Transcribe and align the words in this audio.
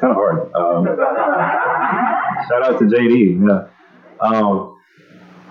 kind 0.00 0.12
of 0.12 0.16
hard. 0.16 0.52
Um, 0.54 0.86
shout 2.48 2.62
out 2.62 2.78
to 2.78 2.84
JD. 2.86 3.46
Yeah. 3.46 3.68
Um, 4.26 4.78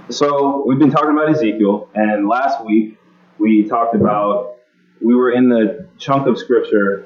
so 0.10 0.64
we've 0.66 0.80
been 0.80 0.92
talking 0.92 1.12
about 1.12 1.30
Ezekiel, 1.30 1.90
and 1.94 2.28
last 2.28 2.66
week 2.66 2.98
we 3.38 3.68
talked 3.68 3.96
about 3.96 4.58
we 5.02 5.16
were 5.16 5.32
in 5.32 5.50
the 5.50 5.88
chunk 5.98 6.28
of 6.28 6.38
scripture 6.38 7.06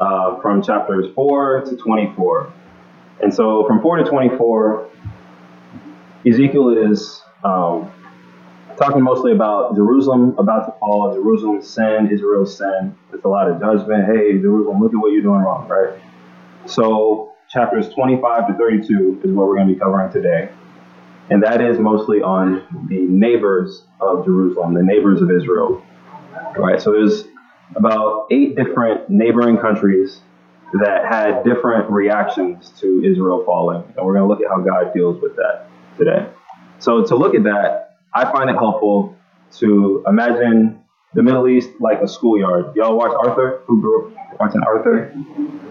uh, 0.00 0.40
from 0.40 0.62
chapters 0.62 1.12
four 1.14 1.60
to 1.62 1.76
twenty-four, 1.76 2.52
and 3.22 3.32
so 3.32 3.66
from 3.66 3.82
four 3.82 3.98
to 3.98 4.04
twenty-four, 4.04 4.88
Ezekiel 6.26 6.90
is 6.90 7.22
um, 7.44 7.92
talking 8.78 9.02
mostly 9.02 9.32
about 9.32 9.74
Jerusalem 9.74 10.34
about 10.38 10.64
to 10.66 10.72
fall, 10.80 11.12
Jerusalem's 11.14 11.68
sin, 11.68 12.08
Israel's 12.10 12.56
sin. 12.56 12.96
It's 13.12 13.24
a 13.24 13.28
lot 13.28 13.50
of 13.50 13.60
judgment. 13.60 14.06
Hey, 14.06 14.38
Jerusalem, 14.40 14.80
look 14.80 14.92
at 14.94 14.96
what 14.96 15.12
you're 15.12 15.22
doing 15.22 15.42
wrong, 15.42 15.68
right? 15.68 16.00
So 16.70 17.32
chapters 17.48 17.88
25 17.94 18.48
to 18.48 18.54
32 18.54 19.22
is 19.24 19.32
what 19.32 19.48
we're 19.48 19.56
going 19.56 19.68
to 19.68 19.74
be 19.74 19.80
covering 19.80 20.12
today. 20.12 20.50
And 21.28 21.42
that 21.42 21.60
is 21.60 21.78
mostly 21.78 22.22
on 22.22 22.86
the 22.88 23.00
neighbors 23.00 23.84
of 24.00 24.24
Jerusalem, 24.24 24.74
the 24.74 24.82
neighbors 24.82 25.22
of 25.22 25.30
Israel. 25.30 25.84
Right? 26.56 26.80
So 26.80 26.92
there's 26.92 27.24
about 27.76 28.26
eight 28.30 28.56
different 28.56 29.08
neighboring 29.08 29.58
countries 29.58 30.20
that 30.72 31.06
had 31.08 31.44
different 31.44 31.90
reactions 31.90 32.70
to 32.80 33.02
Israel 33.04 33.44
falling. 33.44 33.82
And 33.96 34.06
we're 34.06 34.14
going 34.14 34.22
to 34.22 34.28
look 34.28 34.40
at 34.40 34.48
how 34.48 34.60
God 34.60 34.92
deals 34.92 35.20
with 35.20 35.36
that 35.36 35.66
today. 35.98 36.28
So 36.78 37.04
to 37.04 37.16
look 37.16 37.34
at 37.34 37.44
that, 37.44 37.98
I 38.14 38.30
find 38.30 38.50
it 38.50 38.56
helpful 38.56 39.16
to 39.58 40.04
imagine 40.06 40.82
the 41.14 41.22
Middle 41.22 41.48
East 41.48 41.70
like 41.80 42.00
a 42.00 42.08
schoolyard. 42.08 42.74
Y'all 42.76 42.96
watch 42.96 43.12
Arthur? 43.24 43.62
Who 43.66 43.80
grew 43.80 44.06
up 44.06 44.38
watching 44.40 44.62
Arthur? 44.62 45.12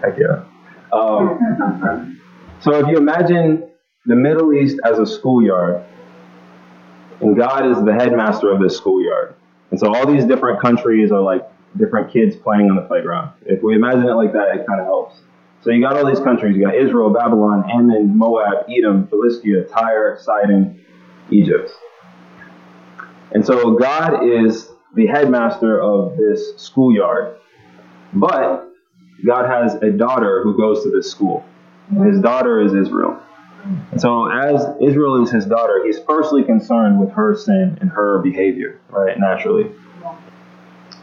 Heck 0.02 0.18
yeah. 0.18 0.44
Um, 0.92 2.20
so 2.62 2.74
if 2.76 2.88
you 2.88 2.98
imagine 2.98 3.70
the 4.06 4.16
Middle 4.16 4.54
East 4.54 4.80
as 4.84 5.00
a 5.00 5.06
schoolyard, 5.06 5.84
and 7.22 7.36
God 7.36 7.70
is 7.70 7.84
the 7.84 7.94
headmaster 7.94 8.52
of 8.52 8.62
this 8.62 8.78
schoolyard, 8.78 9.36
and 9.72 9.80
so 9.80 9.94
all 9.94 10.06
these 10.08 10.26
different 10.26 10.62
countries 10.62 11.12
are 11.12 11.22
like 11.22 11.44
different 11.78 12.12
kids 12.12 12.36
playing 12.36 12.70
on 12.70 12.76
the 12.76 12.82
playground. 12.84 13.32
If 13.46 13.62
we 13.62 13.76
imagine 13.76 14.08
it 14.08 14.16
like 14.16 14.34
that, 14.34 14.56
it 14.56 14.66
kind 14.68 14.80
of 14.80 14.88
helps. 14.88 15.22
So 15.62 15.72
you 15.72 15.82
got 15.82 15.98
all 15.98 16.06
these 16.08 16.22
countries. 16.22 16.56
You 16.56 16.66
got 16.66 16.76
Israel, 16.76 17.10
Babylon, 17.10 17.70
Ammon, 17.70 18.18
Moab, 18.18 18.66
Edom, 18.70 19.08
Philistia, 19.08 19.64
Tyre, 19.66 20.18
Sidon, 20.22 20.84
Egypt. 21.32 21.72
And 23.32 23.46
so 23.46 23.72
God 23.72 24.26
is 24.26 24.70
the 24.96 25.06
headmaster 25.06 25.80
of 25.82 26.18
this 26.18 26.54
schoolyard. 26.58 27.36
But 28.14 28.69
God 29.26 29.48
has 29.48 29.76
a 29.76 29.92
daughter 29.92 30.42
who 30.44 30.58
goes 30.58 30.84
to 30.84 30.92
this 30.92 31.10
school. 31.10 31.46
His 32.04 32.20
daughter 32.22 32.62
is 32.62 32.74
Israel. 32.74 33.22
So, 33.98 34.30
as 34.30 34.66
Israel 34.82 35.22
is 35.24 35.32
his 35.32 35.46
daughter, 35.46 35.84
he's 35.86 36.00
firstly 36.00 36.44
concerned 36.44 37.00
with 37.00 37.12
her 37.12 37.36
sin 37.36 37.78
and 37.82 37.90
her 37.90 38.20
behavior, 38.20 38.80
right? 38.90 39.20
Naturally. 39.20 39.72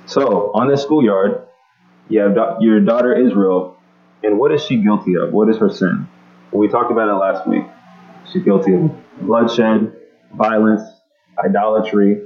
So, 0.07 0.53
on 0.55 0.69
this 0.69 0.83
schoolyard, 0.83 1.47
you 2.09 2.21
have 2.21 2.37
your 2.61 2.81
daughter 2.81 3.13
Israel, 3.15 3.77
and 4.23 4.39
what 4.39 4.53
is 4.53 4.65
she 4.65 4.83
guilty 4.83 5.17
of? 5.17 5.33
What 5.33 5.51
is 5.51 5.59
her 5.59 5.69
sin? 5.69 6.09
We 6.53 6.69
talked 6.69 6.91
about 6.91 7.09
it 7.09 7.15
last 7.15 7.47
week. 7.47 7.65
She's 8.33 8.43
guilty 8.43 8.75
of 8.75 8.91
bloodshed, 9.21 9.93
violence, 10.35 10.83
idolatry, 11.45 12.23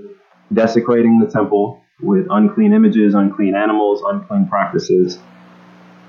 desecrating 0.52 1.18
the 1.18 1.27
temple 1.27 1.83
with 2.00 2.27
unclean 2.30 2.72
images, 2.72 3.14
unclean 3.14 3.55
animals, 3.55 4.02
unclean 4.06 4.46
practices, 4.46 5.18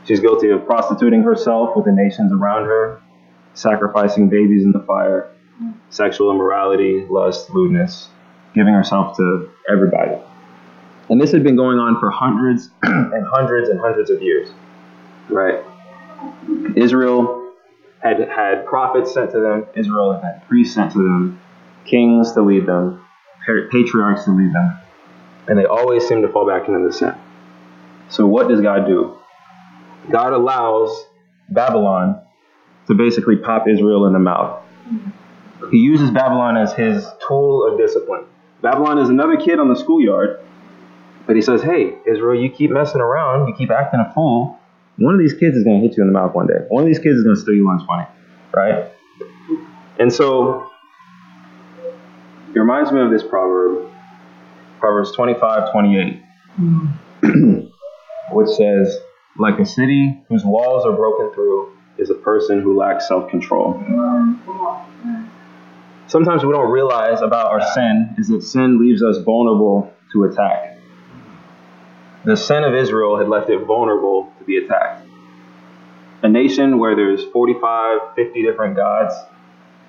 She's 0.05 0.19
guilty 0.19 0.49
of 0.49 0.66
prostituting 0.66 1.23
herself 1.23 1.75
with 1.75 1.85
the 1.85 1.91
nations 1.91 2.31
around 2.31 2.66
her, 2.66 3.02
sacrificing 3.53 4.30
babies 4.30 4.63
in 4.63 4.71
the 4.71 4.80
fire, 4.80 5.35
sexual 5.89 6.31
immorality, 6.31 7.05
lust, 7.09 7.49
lewdness, 7.52 8.09
giving 8.53 8.73
herself 8.73 9.17
to 9.17 9.49
everybody. 9.71 10.15
And 11.09 11.20
this 11.20 11.31
had 11.31 11.43
been 11.43 11.55
going 11.55 11.77
on 11.77 11.99
for 11.99 12.09
hundreds 12.09 12.70
and 12.83 13.26
hundreds 13.27 13.70
and 13.70 13.80
hundreds 13.80 14.09
of 14.09 14.21
years. 14.21 14.49
Right? 15.30 15.64
Israel 16.76 17.53
had 17.99 18.20
had 18.30 18.65
prophets 18.65 19.14
sent 19.14 19.31
to 19.31 19.39
them, 19.39 19.65
Israel 19.76 20.14
had 20.14 20.23
had 20.23 20.47
priests 20.47 20.73
sent 20.73 20.92
to 20.93 20.99
them, 20.99 21.39
kings 21.86 22.31
to 22.33 22.42
lead 22.42 22.65
them, 22.65 23.05
patriarchs 23.71 24.26
to 24.26 24.31
lead 24.31 24.53
them, 24.53 24.80
and 25.47 25.58
they 25.58 25.65
always 25.65 26.08
seemed 26.08 26.23
to 26.23 26.30
fall 26.30 26.47
back 26.47 26.67
into 26.67 26.86
the 26.87 26.93
sin. 26.93 27.14
So, 28.09 28.26
what 28.26 28.47
does 28.47 28.61
God 28.61 28.87
do? 28.87 29.17
God 30.11 30.33
allows 30.33 31.05
Babylon 31.49 32.22
to 32.88 32.94
basically 32.95 33.38
pop 33.38 33.67
Israel 33.67 34.05
in 34.08 34.14
the 34.14 34.20
mouth. 34.20 34.61
He 35.72 35.77
uses 35.77 36.11
Babylon 36.11 36.58
as 36.58 36.73
his 36.73 37.08
tool 37.27 37.72
of 37.72 37.77
discipline. 37.77 38.26
Babylon 38.61 39.00
is 39.00 39.10
another 39.10 39.38
kid 39.38 39.60
on 39.60 39.70
the 39.70 39.76
schoolyard, 39.76 40.39
but 41.26 41.36
he 41.36 41.42
says, 41.42 41.61
Hey, 41.61 41.98
Israel, 42.05 42.39
you 42.42 42.50
keep 42.50 42.71
messing 42.71 43.02
around, 43.02 43.48
you 43.48 43.54
keep 43.55 43.71
acting 43.71 44.00
a 44.00 44.14
fool. 44.14 44.58
One 44.98 45.14
of 45.14 45.20
these 45.20 45.33
kids 45.33 45.55
is 45.55 45.64
going 45.64 45.82
to 45.82 45.88
hit 45.88 45.98
you 45.98 46.04
in 46.04 46.08
the 46.08 46.14
mouth 46.14 46.36
one 46.36 46.48
day. 46.48 46.66
One 46.67 46.83
of 46.83 46.88
these 46.88 47.00
kids 47.00 47.17
is 47.17 47.23
going 47.23 47.36
to 47.36 47.42
steal 47.42 47.55
you 47.55 47.66
lunch 47.66 47.83
money, 47.88 48.05
right? 48.54 48.92
And 50.00 50.11
so 50.11 50.70
it 52.54 52.60
reminds 52.60 52.92
me 52.92 53.02
of 53.02 53.10
this 53.10 53.23
proverb, 53.23 53.89
Proverbs 54.80 55.11
25 55.14 55.71
28, 55.71 56.21
which 58.32 58.50
says, 58.50 58.98
like 59.37 59.59
a 59.59 59.65
city 59.65 60.21
whose 60.30 60.43
walls 60.43 60.86
are 60.86 60.95
broken 60.95 61.33
through 61.33 61.73
is 61.97 62.09
a 62.09 62.15
person 62.15 62.61
who 62.61 62.77
lacks 62.77 63.08
self 63.08 63.30
control. 63.30 63.73
Sometimes 66.08 66.43
we 66.43 66.52
don't 66.52 66.71
realize 66.71 67.21
about 67.21 67.47
our 67.47 67.61
sin 67.73 68.15
is 68.17 68.27
that 68.27 68.41
sin 68.43 68.80
leaves 68.80 69.02
us 69.02 69.17
vulnerable 69.20 69.93
to 70.11 70.25
attack. 70.25 70.77
The 72.25 72.36
sin 72.36 72.64
of 72.64 72.75
Israel 72.75 73.17
had 73.17 73.30
left 73.30 73.49
it 73.49 73.65
vulnerable 73.65 74.31
to 74.39 74.43
be 74.43 74.58
attacked. 74.58 75.08
A 76.23 76.30
nation 76.30 76.77
where 76.77 76.95
there's 76.95 77.23
45, 77.25 78.15
50 78.15 78.43
different 78.43 78.75
gods 78.75 79.15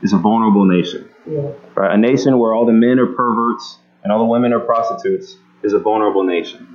is 0.02 0.12
a 0.12 0.18
vulnerable 0.18 0.64
nation. 0.64 1.08
Yeah. 1.28 1.50
Right? 1.74 1.94
A 1.94 1.98
nation 1.98 2.38
where 2.38 2.54
all 2.54 2.64
the 2.64 2.72
men 2.72 2.98
are 2.98 3.06
perverts 3.06 3.78
and 4.02 4.12
all 4.12 4.18
the 4.20 4.24
women 4.24 4.52
are 4.52 4.60
prostitutes 4.60 5.36
is 5.62 5.72
a 5.72 5.78
vulnerable 5.78 6.24
nation. 6.24 6.66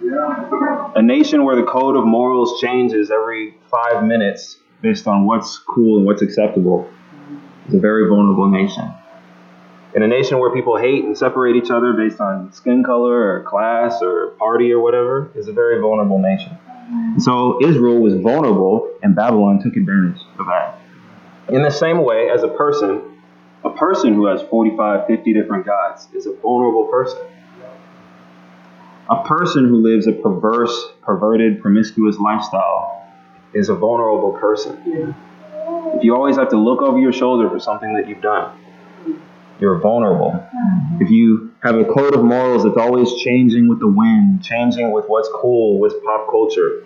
A 0.95 1.01
nation 1.01 1.43
where 1.43 1.55
the 1.55 1.63
code 1.63 1.95
of 1.95 2.05
morals 2.05 2.59
changes 2.61 3.11
every 3.11 3.55
five 3.69 4.03
minutes 4.03 4.57
based 4.81 5.07
on 5.07 5.25
what's 5.25 5.57
cool 5.57 5.97
and 5.97 6.05
what's 6.05 6.21
acceptable 6.21 6.89
is 7.67 7.73
a 7.73 7.79
very 7.79 8.07
vulnerable 8.07 8.49
nation. 8.49 8.93
In 9.95 10.03
a 10.03 10.07
nation 10.07 10.39
where 10.39 10.53
people 10.53 10.77
hate 10.77 11.03
and 11.03 11.17
separate 11.17 11.55
each 11.55 11.71
other 11.71 11.93
based 11.93 12.21
on 12.21 12.51
skin 12.53 12.83
color 12.83 13.35
or 13.35 13.43
class 13.43 13.99
or 14.01 14.27
party 14.37 14.71
or 14.71 14.79
whatever 14.79 15.31
is 15.35 15.47
a 15.47 15.53
very 15.53 15.81
vulnerable 15.81 16.19
nation. 16.19 16.57
So 17.19 17.59
Israel 17.65 17.99
was 17.99 18.13
vulnerable 18.13 18.93
and 19.01 19.15
Babylon 19.15 19.59
took 19.61 19.75
advantage 19.75 20.21
of 20.39 20.45
that. 20.45 20.79
In 21.49 21.61
the 21.61 21.71
same 21.71 22.03
way 22.03 22.29
as 22.29 22.43
a 22.43 22.47
person, 22.47 23.01
a 23.63 23.69
person 23.71 24.13
who 24.13 24.27
has 24.27 24.41
45, 24.43 25.07
50 25.07 25.33
different 25.33 25.65
gods 25.65 26.07
is 26.13 26.25
a 26.27 26.33
vulnerable 26.33 26.85
person. 26.85 27.19
A 29.09 29.23
person 29.23 29.65
who 29.65 29.77
lives 29.81 30.07
a 30.07 30.11
perverse, 30.11 30.91
perverted, 31.01 31.61
promiscuous 31.61 32.17
lifestyle 32.17 33.07
is 33.53 33.69
a 33.69 33.75
vulnerable 33.75 34.33
person. 34.33 34.81
Yeah. 34.85 35.13
If 35.95 36.03
you 36.03 36.13
always 36.15 36.35
have 36.35 36.49
to 36.49 36.57
look 36.57 36.81
over 36.81 36.99
your 36.99 37.13
shoulder 37.13 37.49
for 37.49 37.59
something 37.59 37.93
that 37.93 38.09
you've 38.09 38.21
done, 38.21 38.51
you're 39.59 39.79
vulnerable. 39.79 40.31
Mm-hmm. 40.31 41.01
If 41.01 41.09
you 41.09 41.53
have 41.63 41.75
a 41.75 41.85
code 41.85 42.13
of 42.13 42.23
morals 42.23 42.63
that's 42.63 42.77
always 42.77 43.15
changing 43.15 43.67
with 43.67 43.79
the 43.79 43.87
wind, 43.87 44.43
changing 44.43 44.91
with 44.91 45.05
what's 45.07 45.29
cool, 45.33 45.79
with 45.79 45.93
pop 46.03 46.29
culture, 46.29 46.83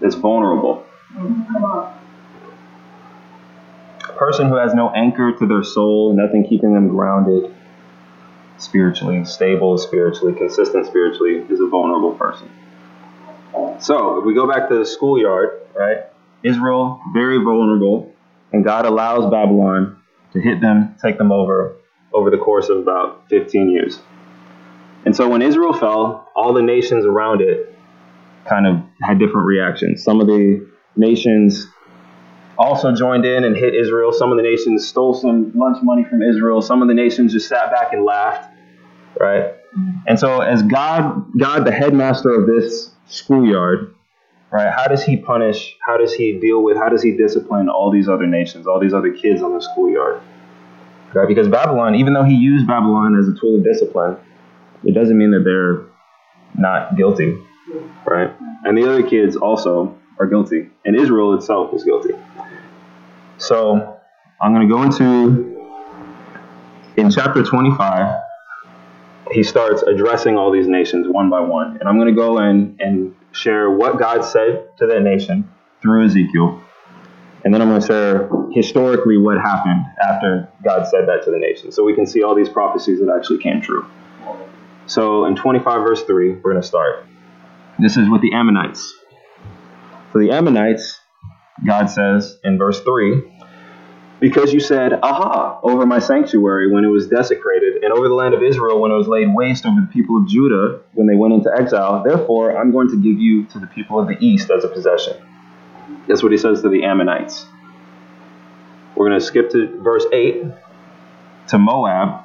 it's 0.00 0.14
vulnerable. 0.14 0.84
Mm-hmm. 1.14 1.64
A 4.04 4.12
person 4.18 4.48
who 4.48 4.56
has 4.56 4.74
no 4.74 4.90
anchor 4.90 5.32
to 5.32 5.46
their 5.46 5.62
soul, 5.64 6.14
nothing 6.14 6.46
keeping 6.46 6.74
them 6.74 6.88
grounded, 6.88 7.52
spiritually, 8.58 9.24
stable 9.24 9.78
spiritually, 9.78 10.34
consistent 10.34 10.86
spiritually, 10.86 11.44
is 11.48 11.60
a 11.60 11.68
vulnerable 11.68 12.12
person. 12.12 12.50
So, 13.80 14.18
if 14.18 14.24
we 14.24 14.34
go 14.34 14.48
back 14.48 14.68
to 14.68 14.78
the 14.78 14.86
schoolyard, 14.86 15.60
right? 15.74 15.98
Israel, 16.42 17.00
very 17.12 17.38
vulnerable, 17.42 18.12
and 18.52 18.64
God 18.64 18.86
allows 18.86 19.30
Babylon 19.30 20.00
to 20.32 20.40
hit 20.40 20.60
them, 20.60 20.96
take 21.02 21.18
them 21.18 21.32
over, 21.32 21.76
over 22.12 22.30
the 22.30 22.38
course 22.38 22.68
of 22.68 22.78
about 22.78 23.28
15 23.28 23.70
years. 23.70 24.00
And 25.04 25.14
so 25.14 25.28
when 25.28 25.42
Israel 25.42 25.72
fell, 25.72 26.28
all 26.34 26.52
the 26.52 26.62
nations 26.62 27.04
around 27.04 27.40
it 27.40 27.74
kind 28.48 28.66
of 28.66 28.82
had 29.02 29.18
different 29.18 29.46
reactions. 29.46 30.02
Some 30.02 30.20
of 30.20 30.26
the 30.26 30.68
nations 30.96 31.66
also 32.58 32.92
joined 32.92 33.24
in 33.24 33.44
and 33.44 33.56
hit 33.56 33.74
Israel. 33.74 34.12
Some 34.12 34.30
of 34.30 34.36
the 34.36 34.42
nations 34.42 34.86
stole 34.86 35.14
some 35.14 35.52
lunch 35.54 35.78
money 35.82 36.04
from 36.04 36.22
Israel. 36.22 36.62
Some 36.62 36.82
of 36.82 36.88
the 36.88 36.94
nations 36.94 37.32
just 37.32 37.48
sat 37.48 37.70
back 37.70 37.92
and 37.92 38.04
laughed, 38.04 38.50
right? 39.18 39.54
And 40.06 40.18
so, 40.18 40.40
as 40.40 40.62
God, 40.62 41.26
God, 41.36 41.66
the 41.66 41.72
headmaster 41.72 42.30
of 42.30 42.46
this 42.46 42.90
schoolyard, 43.06 43.94
right? 44.50 44.72
How 44.72 44.86
does 44.86 45.02
he 45.02 45.16
punish? 45.16 45.76
How 45.84 45.96
does 45.98 46.14
he 46.14 46.38
deal 46.38 46.62
with? 46.62 46.76
How 46.76 46.88
does 46.88 47.02
he 47.02 47.12
discipline 47.12 47.68
all 47.68 47.90
these 47.90 48.08
other 48.08 48.26
nations, 48.26 48.66
all 48.66 48.80
these 48.80 48.94
other 48.94 49.12
kids 49.12 49.42
on 49.42 49.54
the 49.54 49.60
schoolyard? 49.60 50.22
Right? 51.14 51.28
Because 51.28 51.48
Babylon, 51.48 51.94
even 51.94 52.14
though 52.14 52.24
he 52.24 52.34
used 52.34 52.66
Babylon 52.66 53.16
as 53.18 53.28
a 53.28 53.38
tool 53.38 53.56
of 53.56 53.64
discipline, 53.64 54.16
it 54.84 54.94
doesn't 54.94 55.16
mean 55.16 55.30
that 55.32 55.44
they're 55.44 55.86
not 56.58 56.96
guilty, 56.96 57.38
right? 58.06 58.34
And 58.64 58.76
the 58.76 58.88
other 58.88 59.02
kids 59.02 59.36
also 59.36 59.98
are 60.18 60.26
guilty, 60.26 60.70
and 60.84 60.96
Israel 60.96 61.34
itself 61.34 61.74
is 61.74 61.84
guilty. 61.84 62.14
So 63.38 64.00
I'm 64.40 64.54
going 64.54 64.68
to 64.68 64.74
go 64.74 64.82
into 64.82 65.56
in 66.96 67.10
chapter 67.10 67.42
25. 67.42 68.22
He 69.32 69.42
starts 69.42 69.82
addressing 69.82 70.36
all 70.36 70.52
these 70.52 70.68
nations 70.68 71.06
one 71.08 71.28
by 71.28 71.40
one, 71.40 71.78
and 71.78 71.88
I'm 71.88 71.98
going 71.98 72.14
to 72.14 72.14
go 72.14 72.38
in 72.38 72.76
and 72.78 73.14
share 73.32 73.70
what 73.70 73.98
God 73.98 74.22
said 74.24 74.68
to 74.78 74.86
that 74.86 75.00
nation 75.02 75.50
through 75.82 76.06
Ezekiel, 76.06 76.62
and 77.44 77.52
then 77.52 77.60
I'm 77.60 77.68
going 77.68 77.80
to 77.80 77.86
share 77.86 78.30
historically 78.52 79.18
what 79.18 79.36
happened 79.38 79.84
after 80.00 80.48
God 80.64 80.86
said 80.86 81.08
that 81.08 81.24
to 81.24 81.30
the 81.30 81.38
nation, 81.38 81.72
so 81.72 81.84
we 81.84 81.94
can 81.94 82.06
see 82.06 82.22
all 82.22 82.34
these 82.34 82.48
prophecies 82.48 83.00
that 83.00 83.12
actually 83.14 83.42
came 83.42 83.60
true. 83.60 83.84
So 84.86 85.26
in 85.26 85.34
25 85.34 85.82
verse 85.82 86.02
3, 86.04 86.36
we're 86.36 86.52
going 86.52 86.62
to 86.62 86.66
start. 86.66 87.04
This 87.78 87.96
is 87.96 88.08
with 88.08 88.22
the 88.22 88.32
Ammonites. 88.32 88.94
For 90.12 90.20
the 90.22 90.30
Ammonites, 90.30 91.00
God 91.64 91.86
says 91.86 92.38
in 92.44 92.58
verse 92.58 92.80
3, 92.80 93.22
because 94.18 94.52
you 94.52 94.60
said, 94.60 94.92
Aha, 95.02 95.60
over 95.62 95.84
my 95.84 95.98
sanctuary 95.98 96.72
when 96.72 96.84
it 96.84 96.88
was 96.88 97.08
desecrated, 97.08 97.82
and 97.82 97.92
over 97.92 98.08
the 98.08 98.14
land 98.14 98.34
of 98.34 98.42
Israel 98.42 98.80
when 98.80 98.90
it 98.90 98.94
was 98.94 99.08
laid 99.08 99.34
waste 99.34 99.66
over 99.66 99.80
the 99.80 99.86
people 99.92 100.18
of 100.18 100.26
Judah 100.26 100.80
when 100.94 101.06
they 101.06 101.14
went 101.14 101.34
into 101.34 101.50
exile. 101.54 102.02
Therefore, 102.02 102.56
I'm 102.56 102.72
going 102.72 102.88
to 102.88 102.96
give 102.96 103.18
you 103.18 103.46
to 103.48 103.58
the 103.58 103.66
people 103.66 103.98
of 104.00 104.08
the 104.08 104.16
east 104.18 104.50
as 104.50 104.64
a 104.64 104.68
possession. 104.68 105.16
That's 106.08 106.22
what 106.22 106.32
he 106.32 106.38
says 106.38 106.62
to 106.62 106.68
the 106.68 106.84
Ammonites. 106.84 107.46
We're 108.96 109.08
going 109.08 109.20
to 109.20 109.24
skip 109.24 109.50
to 109.50 109.80
verse 109.82 110.06
8 110.10 110.44
to 111.48 111.58
Moab. 111.58 112.24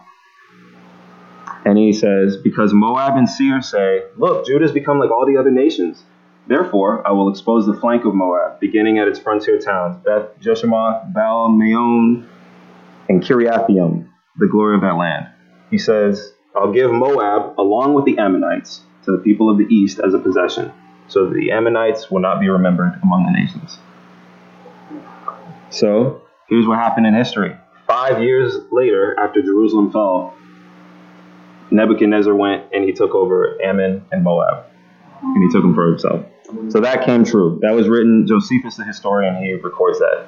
And 1.66 1.78
he 1.78 1.94
says, 1.94 2.38
Because 2.38 2.74
Moab 2.74 3.18
and 3.18 3.30
Seir 3.30 3.62
say, 3.62 4.04
Look, 4.18 4.45
Judah 4.45 4.66
has 4.66 4.72
become 4.72 5.00
like 5.00 5.12
all 5.12 5.25
the 5.25 5.38
other 5.38 5.51
nations. 5.51 6.04
Therefore, 6.48 7.08
I 7.08 7.12
will 7.12 7.30
expose 7.30 7.66
the 7.66 7.74
flank 7.74 8.06
of 8.06 8.14
Moab, 8.14 8.60
beginning 8.60 9.00
at 9.00 9.08
its 9.08 9.20
frontier 9.20 9.60
towns, 9.60 9.98
Beth 10.04 10.40
Jeshimoth, 10.40 11.14
Baal 11.14 11.52
Meon, 11.52 12.28
and 13.10 13.22
Kiriathaim, 13.22 14.08
the 14.38 14.48
glory 14.48 14.76
of 14.76 14.82
that 14.82 14.98
land. 14.98 15.28
He 15.70 15.78
says, 15.78 16.34
I'll 16.56 16.74
give 16.74 16.92
Moab, 16.92 17.60
along 17.60 17.94
with 17.94 18.06
the 18.06 18.18
Ammonites, 18.18 18.82
to 19.06 19.12
the 19.12 19.20
people 19.20 19.50
of 19.50 19.58
the 19.58 19.66
east 19.66 20.00
as 20.00 20.14
a 20.14 20.20
possession, 20.20 20.72
so 21.08 21.26
that 21.26 21.34
the 21.34 21.52
Ammonites 21.52 22.10
will 22.12 22.20
not 22.20 22.40
be 22.40 22.50
remembered 22.50 23.00
among 23.04 23.26
the 23.26 23.32
nations. 23.32 23.78
So, 25.70 26.24
here's 26.50 26.68
what 26.68 26.78
happened 26.78 27.08
in 27.08 27.14
history. 27.14 27.56
Five 27.88 28.22
years 28.22 28.58
later, 28.72 29.16
after 29.20 29.42
Jerusalem 29.42 29.92
fell, 29.92 30.34
Nebuchadnezzar 31.72 32.36
went 32.36 32.66
and 32.74 32.84
he 32.84 32.92
took 32.92 33.16
over 33.16 33.58
Ammon 33.64 34.06
and 34.12 34.24
Moab, 34.24 34.66
and 35.21 35.44
he 35.44 35.50
took 35.50 35.62
them 35.62 35.73
for 35.73 35.88
himself. 35.88 36.25
So 36.69 36.81
that 36.81 37.06
came 37.06 37.23
true. 37.23 37.59
That 37.62 37.73
was 37.73 37.88
written. 37.88 38.25
Josephus, 38.27 38.75
the 38.75 38.83
historian, 38.83 39.41
he 39.41 39.53
records 39.53 40.00
that. 40.00 40.27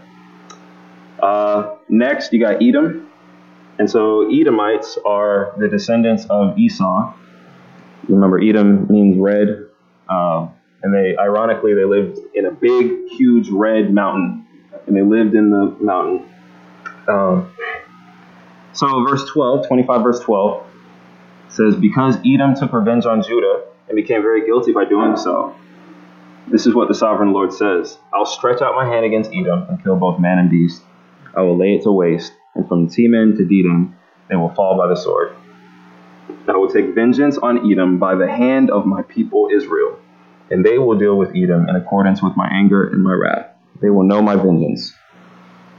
Uh, 1.21 1.75
next, 1.89 2.31
you 2.33 2.39
got 2.39 2.61
Edom, 2.61 3.09
and 3.79 3.89
so 3.89 4.29
Edomites 4.29 4.97
are 5.05 5.53
the 5.57 5.67
descendants 5.67 6.25
of 6.29 6.57
Esau. 6.57 7.13
Remember, 8.07 8.41
Edom 8.41 8.87
means 8.89 9.17
red, 9.17 9.67
uh, 10.09 10.47
and 10.81 10.93
they, 10.93 11.15
ironically, 11.17 11.73
they 11.73 11.85
lived 11.85 12.19
in 12.33 12.45
a 12.45 12.51
big, 12.51 13.07
huge 13.09 13.49
red 13.49 13.93
mountain, 13.93 14.45
and 14.85 14.95
they 14.95 15.01
lived 15.01 15.33
in 15.33 15.49
the 15.49 15.75
mountain. 15.79 16.29
Um, 17.07 17.51
so, 18.73 19.05
verse 19.07 19.25
12, 19.31 19.67
25, 19.67 20.03
verse 20.03 20.19
12 20.19 20.65
says, 21.49 21.75
Because 21.75 22.17
Edom 22.25 22.55
took 22.55 22.73
revenge 22.73 23.05
on 23.05 23.21
Judah 23.21 23.63
and 23.87 23.95
became 23.95 24.21
very 24.21 24.45
guilty 24.45 24.71
by 24.71 24.85
doing 24.85 25.15
so, 25.15 25.55
this 26.51 26.65
is 26.67 26.75
what 26.75 26.87
the 26.87 26.93
sovereign 26.93 27.33
Lord 27.33 27.53
says 27.53 27.97
I'll 28.13 28.25
stretch 28.25 28.61
out 28.61 28.75
my 28.75 28.85
hand 28.85 29.05
against 29.05 29.31
Edom 29.33 29.65
and 29.69 29.81
kill 29.83 29.95
both 29.95 30.19
man 30.19 30.39
and 30.39 30.49
beast. 30.49 30.81
I 31.35 31.41
will 31.41 31.57
lay 31.57 31.75
it 31.75 31.83
to 31.83 31.91
waste, 31.91 32.33
and 32.55 32.67
from 32.67 32.87
Teman 32.87 33.37
to 33.37 33.43
Dedan 33.43 33.95
they 34.29 34.35
will 34.35 34.53
fall 34.53 34.77
by 34.77 34.87
the 34.87 34.95
sword. 34.95 35.35
I 36.47 36.57
will 36.57 36.69
take 36.69 36.93
vengeance 36.93 37.37
on 37.37 37.71
Edom 37.71 37.99
by 37.99 38.15
the 38.15 38.27
hand 38.27 38.69
of 38.69 38.85
my 38.85 39.01
people 39.01 39.49
Israel, 39.53 39.97
and 40.51 40.65
they 40.65 40.77
will 40.77 40.97
deal 40.97 41.17
with 41.17 41.29
Edom 41.29 41.67
in 41.69 41.75
accordance 41.75 42.21
with 42.21 42.35
my 42.35 42.47
anger 42.51 42.87
and 42.87 43.01
my 43.01 43.13
wrath. 43.13 43.47
They 43.81 43.89
will 43.89 44.03
know 44.03 44.21
my 44.21 44.35
vengeance. 44.35 44.93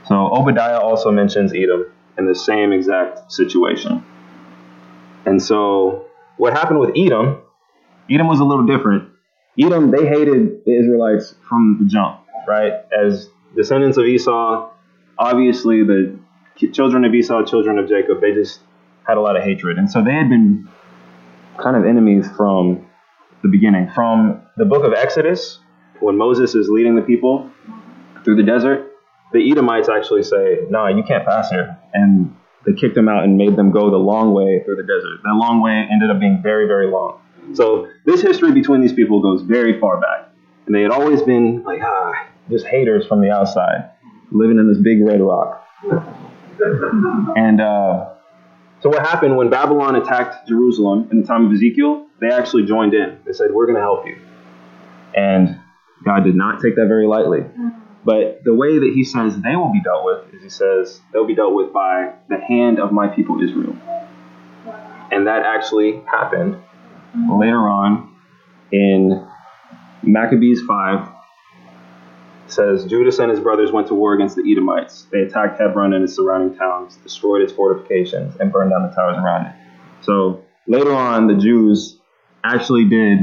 So 0.09 0.15
Obadiah 0.15 0.81
also 0.81 1.11
mentions 1.11 1.53
Edom 1.53 1.87
in 2.19 2.27
the 2.27 2.35
same 2.35 2.73
exact 2.73 3.31
situation. 3.33 4.05
And 5.25 5.43
so 5.43 6.07
what 6.37 6.53
happened 6.53 6.81
with 6.81 6.93
Edom, 6.97 7.44
Edom 8.11 8.29
was 8.29 8.41
a 8.41 8.45
little 8.45 8.67
different. 8.67 9.11
Edom, 9.59 9.91
they 9.91 10.07
hated 10.07 10.65
the 10.65 10.77
Israelites 10.77 11.35
from 11.49 11.79
the 11.81 11.87
jump, 11.87 12.21
right? 12.47 12.73
As 12.93 13.29
descendants 13.57 13.97
of 13.97 14.05
Esau, 14.05 14.71
obviously 15.19 15.85
the 15.85 16.19
children 16.73 17.05
of 17.05 17.15
Esau, 17.15 17.45
children 17.45 17.79
of 17.79 17.89
Jacob, 17.89 18.21
they 18.21 18.33
just 18.33 18.61
had 19.07 19.17
a 19.17 19.21
lot 19.21 19.37
of 19.37 19.43
hatred. 19.43 19.79
And 19.79 19.91
so 19.91 20.03
they 20.03 20.13
had 20.13 20.29
been 20.29 20.69
kind 21.57 21.77
of 21.77 21.85
enemies 21.85 22.29
from 22.37 22.87
the 23.43 23.49
beginning. 23.49 23.91
From 23.95 24.43
the 24.57 24.65
book 24.65 24.85
of 24.85 24.93
Exodus, 24.93 25.59
when 26.01 26.17
Moses 26.17 26.55
is 26.55 26.69
leading 26.69 26.97
the 26.97 27.03
people 27.03 27.51
through 28.25 28.37
the 28.37 28.43
desert, 28.43 28.91
the 29.33 29.51
Edomites 29.51 29.89
actually 29.89 30.23
say, 30.23 30.67
"No, 30.69 30.85
nah, 30.85 30.89
you 30.89 31.03
can't 31.03 31.25
pass 31.25 31.51
here," 31.51 31.77
and 31.93 32.35
they 32.65 32.73
kicked 32.73 32.95
them 32.95 33.09
out 33.09 33.25
and 33.25 33.37
made 33.37 33.57
them 33.57 33.71
go 33.71 33.91
the 33.91 33.97
long 33.97 34.33
way 34.33 34.63
through 34.65 34.77
the 34.77 34.83
desert. 34.83 35.21
That 35.23 35.35
long 35.35 35.61
way 35.61 35.73
ended 35.91 36.11
up 36.11 36.19
being 36.19 36.41
very, 36.43 36.67
very 36.67 36.87
long. 36.87 37.21
So 37.53 37.89
this 38.05 38.23
history 38.23 38.53
between 38.53 38.81
these 38.81 38.93
people 38.93 39.21
goes 39.21 39.43
very 39.43 39.79
far 39.79 40.01
back, 40.01 40.31
and 40.67 40.75
they 40.75 40.83
had 40.83 40.91
always 40.91 41.23
been 41.23 41.63
like 41.63 41.81
ah, 41.83 42.27
just 42.51 42.67
haters 42.67 43.07
from 43.07 43.21
the 43.21 43.31
outside, 43.31 43.91
living 44.31 44.59
in 44.59 44.69
this 44.69 44.79
big 44.79 45.05
red 45.05 45.21
rock. 45.21 45.63
And 47.37 47.61
uh, 47.61 48.15
so 48.81 48.89
what 48.89 49.01
happened 49.01 49.37
when 49.37 49.51
Babylon 49.51 49.97
attacked 49.97 50.49
Jerusalem 50.49 51.09
in 51.11 51.21
the 51.21 51.27
time 51.27 51.47
of 51.47 51.53
Ezekiel? 51.53 52.07
They 52.21 52.31
actually 52.31 52.65
joined 52.65 52.95
in. 52.95 53.19
They 53.25 53.33
said, 53.33 53.53
"We're 53.53 53.67
going 53.67 53.77
to 53.77 53.83
help 53.83 54.07
you," 54.07 54.17
and 55.15 55.61
God 56.05 56.25
did 56.25 56.35
not 56.35 56.61
take 56.61 56.77
that 56.77 56.87
very 56.87 57.07
lightly. 57.07 57.45
But 58.05 58.45
the 58.45 58.55
way 58.55 58.79
that 58.79 58.93
he 58.95 59.03
says 59.03 59.41
they 59.41 59.57
will 59.57 59.73
be 59.73 59.81
dealt 59.81 60.05
with 60.05 60.35
is 60.35 60.43
he 60.43 60.51
says 60.51 61.01
they'll 61.13 61.27
be 61.27 61.35
dealt 61.35 61.55
with 61.55 61.73
by 61.73 62.13
the 62.29 62.39
hand 62.39 62.79
of 62.79 62.93
my 62.93 63.09
people 63.09 63.43
Israel. 63.43 63.77
And 65.11 65.27
that 65.27 65.43
actually 65.45 66.03
happened 66.07 66.57
later 67.15 67.69
on 67.69 68.15
in 68.73 69.27
Maccabees 70.03 70.63
5 70.63 71.09
says 72.47 72.85
Judas 72.85 73.19
and 73.19 73.31
his 73.31 73.41
brothers 73.41 73.73
went 73.73 73.89
to 73.89 73.95
war 73.95 74.15
against 74.15 74.37
the 74.37 74.43
Edomites. 74.51 75.07
They 75.11 75.21
attacked 75.21 75.59
Hebron 75.59 75.93
and 75.93 76.05
its 76.05 76.15
surrounding 76.15 76.57
towns, 76.57 76.97
destroyed 76.97 77.43
its 77.43 77.53
fortifications, 77.53 78.37
and 78.39 78.53
burned 78.53 78.71
down 78.71 78.83
the 78.83 78.95
towers 78.95 79.17
around 79.17 79.47
it. 79.47 79.53
So 80.03 80.45
later 80.67 80.93
on, 80.93 81.27
the 81.27 81.35
Jews 81.35 81.99
actually 82.45 82.89
did 82.89 83.19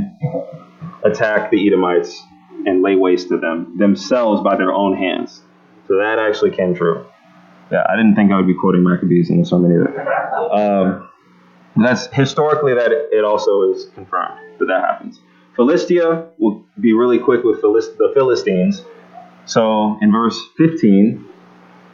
attack 1.04 1.52
the 1.52 1.68
Edomites 1.68 2.20
and 2.66 2.82
lay 2.82 2.96
waste 2.96 3.30
to 3.30 3.38
them 3.38 3.78
themselves 3.78 4.42
by 4.42 4.56
their 4.56 4.72
own 4.72 4.98
hands. 4.98 5.42
So 5.88 5.98
that 5.98 6.20
actually 6.20 6.52
came 6.52 6.76
true. 6.76 7.06
Yeah, 7.72 7.84
I 7.88 7.96
didn't 7.96 8.16
think 8.16 8.32
I 8.32 8.38
would 8.38 8.48
be 8.48 8.54
quoting 8.54 8.84
Maccabees 8.84 9.30
in 9.30 9.40
the 9.40 9.46
sermon 9.46 9.72
either. 9.72 10.12
Um, 10.52 11.10
that's 11.78 12.08
historically 12.08 12.74
that 12.74 12.92
it 12.92 13.24
also 13.24 13.72
is 13.72 13.86
confirmed 13.96 14.40
that 14.60 14.66
that 14.66 14.82
happens. 14.82 15.20
Philistia 15.56 16.30
will 16.38 16.66
be 16.80 16.94
really 16.94 17.20
quick 17.20 17.44
with 17.44 17.62
Philist- 17.62 17.98
the 17.98 18.12
Philistines. 18.14 18.84
So 19.46 19.98
in 20.02 20.12
verse 20.12 20.40
15, 20.58 21.26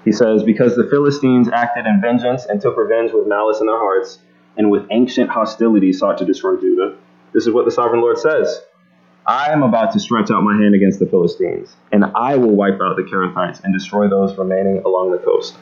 he 0.06 0.12
says, 0.12 0.44
Because 0.44 0.76
the 0.76 0.88
Philistines 0.90 1.50
acted 1.50 1.86
in 1.86 2.02
vengeance 2.02 2.46
and 2.46 2.62
took 2.62 2.78
revenge 2.78 3.12
with 3.14 3.28
malice 3.28 3.60
in 3.60 3.68
their 3.68 3.78
hearts, 3.78 4.20
and 4.58 4.72
with 4.72 4.86
ancient 4.92 5.30
hostility 5.30 5.94
sought 5.94 6.18
to 6.20 6.26
destroy 6.26 6.56
Judah. 6.58 6.96
This 7.34 7.46
is 7.46 7.54
what 7.54 7.66
the 7.66 7.72
sovereign 7.72 8.02
Lord 8.02 8.18
says 8.18 8.62
I 9.26 9.52
am 9.52 9.62
about 9.62 9.92
to 9.92 10.00
stretch 10.00 10.32
out 10.32 10.42
my 10.42 10.56
hand 10.56 10.74
against 10.74 11.00
the 11.00 11.06
Philistines, 11.06 11.76
and 11.92 12.06
I 12.16 12.38
will 12.38 12.56
wipe 12.56 12.80
out 12.82 12.96
the 12.96 13.04
Cherethites 13.04 13.62
and 13.64 13.74
destroy 13.74 14.08
those 14.08 14.38
remaining 14.38 14.82
along 14.86 15.12
the 15.12 15.18
coast. 15.18 15.58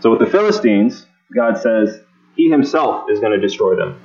So 0.00 0.10
with 0.10 0.20
the 0.20 0.26
Philistines, 0.26 1.06
God 1.34 1.58
says 1.58 2.00
he 2.40 2.48
himself 2.48 3.10
is 3.10 3.20
going 3.20 3.32
to 3.32 3.40
destroy 3.40 3.76
them. 3.76 4.00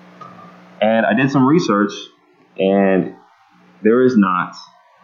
And 0.82 1.06
I 1.06 1.14
did 1.14 1.32
some 1.32 1.48
research, 1.48 1.94
and 2.58 3.16
there 3.82 4.04
is 4.04 4.18
not 4.18 4.56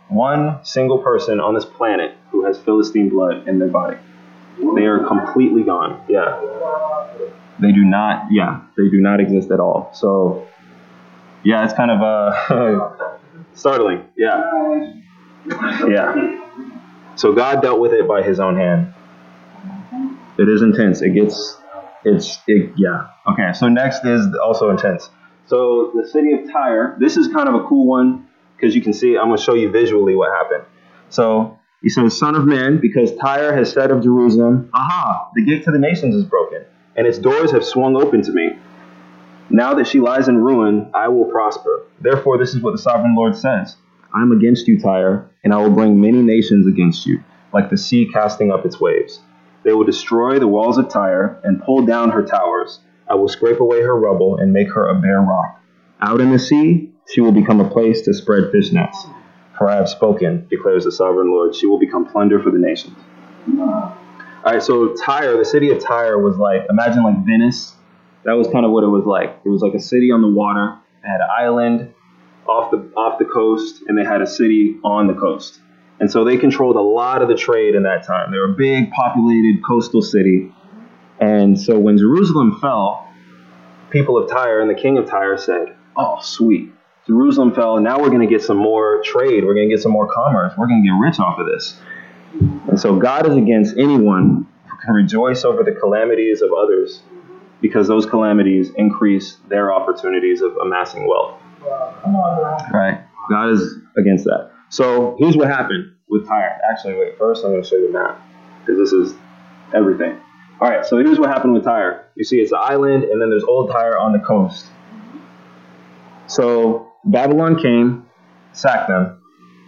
one 0.10 0.60
single 0.66 1.00
person 1.00 1.40
on 1.40 1.54
this 1.54 1.64
planet 1.64 2.14
who 2.32 2.46
has 2.46 2.60
Philistine 2.60 3.08
blood 3.08 3.48
in 3.48 3.58
their 3.58 3.70
body. 3.70 3.98
They 4.76 4.86
are 4.86 5.08
completely 5.08 5.64
gone. 5.64 6.04
Yeah. 6.10 6.42
They 7.62 7.72
do 7.72 7.86
not, 7.86 8.28
yeah, 8.32 8.62
they 8.76 8.90
do 8.90 9.00
not 9.00 9.22
exist 9.22 9.50
at 9.50 9.62
all. 9.62 9.92
So, 9.94 10.48
yeah, 11.46 11.64
it's 11.64 11.74
kind 11.74 11.92
of 11.92 12.02
uh, 12.02 13.08
startling. 13.54 14.04
Yeah. 14.18 14.92
Yeah. 15.88 16.42
So 17.16 17.34
God 17.34 17.62
dealt 17.62 17.80
with 17.80 17.94
it 17.94 18.08
by 18.08 18.24
his 18.24 18.42
own 18.42 18.58
hand. 18.58 18.94
It 20.38 20.50
is 20.50 20.62
intense. 20.62 21.02
It 21.02 21.14
gets, 21.14 21.61
it's, 22.04 22.40
it, 22.48 22.72
yeah. 22.78 23.08
Okay, 23.32 23.54
so 23.54 23.68
next 23.68 24.06
is 24.06 24.28
also 24.44 24.70
intense. 24.70 25.10
So 25.48 25.92
the 25.94 26.08
city 26.08 26.34
of 26.34 26.52
Tyre, 26.52 26.96
this 27.00 27.18
is 27.18 27.28
kind 27.28 27.50
of 27.50 27.56
a 27.56 27.64
cool 27.68 27.88
one 27.88 28.28
because 28.56 28.76
you 28.76 28.82
can 28.82 28.94
see, 28.94 29.18
I'm 29.18 29.28
going 29.28 29.38
to 29.38 29.44
show 29.44 29.56
you 29.56 29.70
visually 29.72 30.16
what 30.16 30.32
happened. 30.32 30.64
So 31.10 31.60
he 31.82 31.90
says, 31.90 32.18
Son 32.18 32.36
of 32.36 32.46
man, 32.46 32.80
because 32.80 33.16
Tyre 33.16 33.56
has 33.56 33.72
said 33.72 33.92
of 33.92 34.04
Jerusalem, 34.04 34.70
Aha, 34.74 35.32
the 35.36 35.44
gate 35.44 35.64
to 35.66 35.72
the 35.72 35.80
nations 35.80 36.16
is 36.16 36.24
broken, 36.24 36.64
and 36.96 37.08
its 37.08 37.18
doors 37.18 37.52
have 37.52 37.66
swung 37.66 37.96
open 37.96 38.22
to 38.22 38.32
me. 38.32 38.52
Now 39.50 39.74
that 39.74 39.88
she 39.88 40.00
lies 40.00 40.28
in 40.28 40.38
ruin, 40.38 40.92
I 40.94 41.10
will 41.10 41.26
prosper. 41.26 41.84
Therefore, 42.00 42.38
this 42.38 42.54
is 42.54 42.62
what 42.62 42.72
the 42.72 42.82
sovereign 42.82 43.16
Lord 43.16 43.36
says 43.36 43.76
I 44.14 44.22
am 44.22 44.32
against 44.32 44.68
you, 44.68 44.80
Tyre, 44.80 45.30
and 45.44 45.54
I 45.54 45.58
will 45.58 45.72
bring 45.72 46.00
many 46.00 46.22
nations 46.22 46.68
against 46.68 47.06
you, 47.06 47.24
like 47.54 47.70
the 47.70 47.78
sea 47.78 48.10
casting 48.14 48.52
up 48.52 48.66
its 48.66 48.80
waves. 48.80 49.20
They 49.64 49.74
will 49.74 49.84
destroy 49.84 50.40
the 50.40 50.48
walls 50.48 50.78
of 50.78 50.90
Tyre 50.90 51.40
and 51.44 51.62
pull 51.62 51.86
down 51.86 52.12
her 52.12 52.24
towers. 52.24 52.80
I 53.08 53.16
will 53.16 53.28
scrape 53.28 53.60
away 53.60 53.82
her 53.82 53.96
rubble 53.96 54.38
and 54.38 54.54
make 54.54 54.72
her 54.74 54.88
a 54.88 55.00
bare 55.00 55.22
rock. 55.22 55.62
Out 56.02 56.22
in 56.22 56.32
the 56.32 56.40
sea, 56.40 56.92
she 57.12 57.22
will 57.22 57.32
become 57.32 57.60
a 57.60 57.70
place 57.70 58.02
to 58.04 58.14
spread 58.14 58.52
fish 58.52 58.72
nets. 58.72 59.06
For 59.58 59.70
I 59.70 59.76
have 59.76 59.90
spoken, 59.90 60.48
declares 60.50 60.86
the 60.86 60.92
sovereign 60.92 61.30
Lord. 61.32 61.54
She 61.56 61.68
will 61.68 61.78
become 61.80 62.06
plunder 62.06 62.42
for 62.42 62.52
the 62.52 62.58
nations. 62.58 62.98
All 64.44 64.54
right, 64.54 64.64
so 64.64 64.96
Tyre, 64.96 65.38
the 65.38 65.46
city 65.46 65.70
of 65.70 65.84
Tyre 65.84 66.18
was 66.18 66.38
like, 66.38 66.66
imagine 66.70 67.04
like 67.04 67.24
Venice. 67.26 67.76
That 68.24 68.34
was 68.34 68.48
kind 68.48 68.66
of 68.66 68.72
what 68.72 68.84
it 68.84 68.88
was 68.88 69.06
like. 69.06 69.40
It 69.46 69.50
was 69.50 69.62
like 69.62 69.76
a 69.76 69.80
city 69.80 70.12
on 70.12 70.22
the 70.22 70.30
water. 70.30 70.80
It 71.04 71.08
had 71.08 71.22
an 71.22 71.28
island 71.38 71.94
off 72.48 72.72
the 72.72 72.78
off 72.96 73.20
the 73.20 73.26
coast, 73.26 73.84
and 73.88 73.98
they 73.98 74.04
had 74.04 74.22
a 74.22 74.28
city 74.28 74.78
on 74.84 75.08
the 75.08 75.14
coast. 75.14 75.60
And 76.02 76.12
so 76.12 76.24
they 76.24 76.36
controlled 76.36 76.78
a 76.78 76.82
lot 76.82 77.22
of 77.22 77.28
the 77.28 77.36
trade 77.36 77.76
in 77.76 77.84
that 77.84 78.08
time. 78.08 78.32
They 78.32 78.40
were 78.40 78.52
a 78.52 78.56
big, 78.58 78.90
populated 78.92 79.64
coastal 79.64 80.02
city. 80.02 80.52
And 81.20 81.62
so 81.62 81.78
when 81.78 82.00
Jerusalem 82.00 82.58
fell, 82.60 83.08
people 83.92 84.18
of 84.18 84.28
Tyre 84.28 84.62
and 84.62 84.70
the 84.70 84.82
king 84.82 84.98
of 84.98 85.08
Tyre 85.08 85.38
said, 85.38 85.76
Oh, 85.96 86.18
sweet. 86.20 86.74
Jerusalem 87.06 87.54
fell, 87.54 87.76
and 87.76 87.84
now 87.84 88.00
we're 88.00 88.10
going 88.10 88.28
to 88.28 88.28
get 88.28 88.42
some 88.42 88.58
more 88.58 89.04
trade. 89.04 89.46
We're 89.46 89.54
going 89.54 89.70
to 89.70 89.76
get 89.76 89.84
some 89.84 89.92
more 89.92 90.12
commerce. 90.12 90.54
We're 90.58 90.68
going 90.68 90.82
to 90.84 90.90
get 90.90 90.98
rich 91.00 91.20
off 91.20 91.38
of 91.38 91.46
this. 91.46 91.80
And 92.68 92.80
so 92.80 92.96
God 92.96 93.28
is 93.28 93.36
against 93.36 93.78
anyone 93.78 94.48
who 94.66 94.78
can 94.84 94.96
rejoice 94.96 95.44
over 95.44 95.64
the 95.64 95.74
calamities 95.74 96.42
of 96.42 96.50
others 96.52 97.02
because 97.62 97.88
those 97.88 98.08
calamities 98.08 98.72
increase 98.76 99.38
their 99.50 99.72
opportunities 99.72 100.42
of 100.42 100.58
amassing 100.58 101.08
wealth. 101.08 101.40
Right? 102.74 103.04
God 103.30 103.50
is 103.52 103.76
against 103.98 104.26
that. 104.26 104.51
So 104.72 105.18
here's 105.20 105.36
what 105.36 105.50
happened 105.50 105.92
with 106.10 106.26
Tyre. 106.28 106.58
Actually, 106.72 106.96
wait, 106.96 107.18
first 107.18 107.44
I'm 107.44 107.52
going 107.52 107.62
to 107.62 107.68
show 107.68 107.76
you 107.76 107.90
a 107.90 107.92
map 107.92 108.22
because 108.62 108.78
this 108.80 108.94
is 108.94 109.14
everything. 109.74 110.18
All 110.62 110.70
right, 110.70 110.86
so 110.86 110.98
here's 110.98 111.20
what 111.20 111.30
happened 111.30 111.54
with 111.54 111.66
Tyre. 111.66 112.08
You 112.16 112.24
see, 112.24 112.38
it's 112.38 112.54
an 112.54 112.60
island, 112.62 113.04
and 113.04 113.22
then 113.22 113.30
there's 113.30 113.44
old 113.44 113.70
Tyre 113.70 114.00
on 114.00 114.14
the 114.14 114.20
coast. 114.20 114.66
So 116.28 116.94
Babylon 117.04 117.62
came, 117.62 118.06
sacked 118.54 118.88
them, 118.88 119.22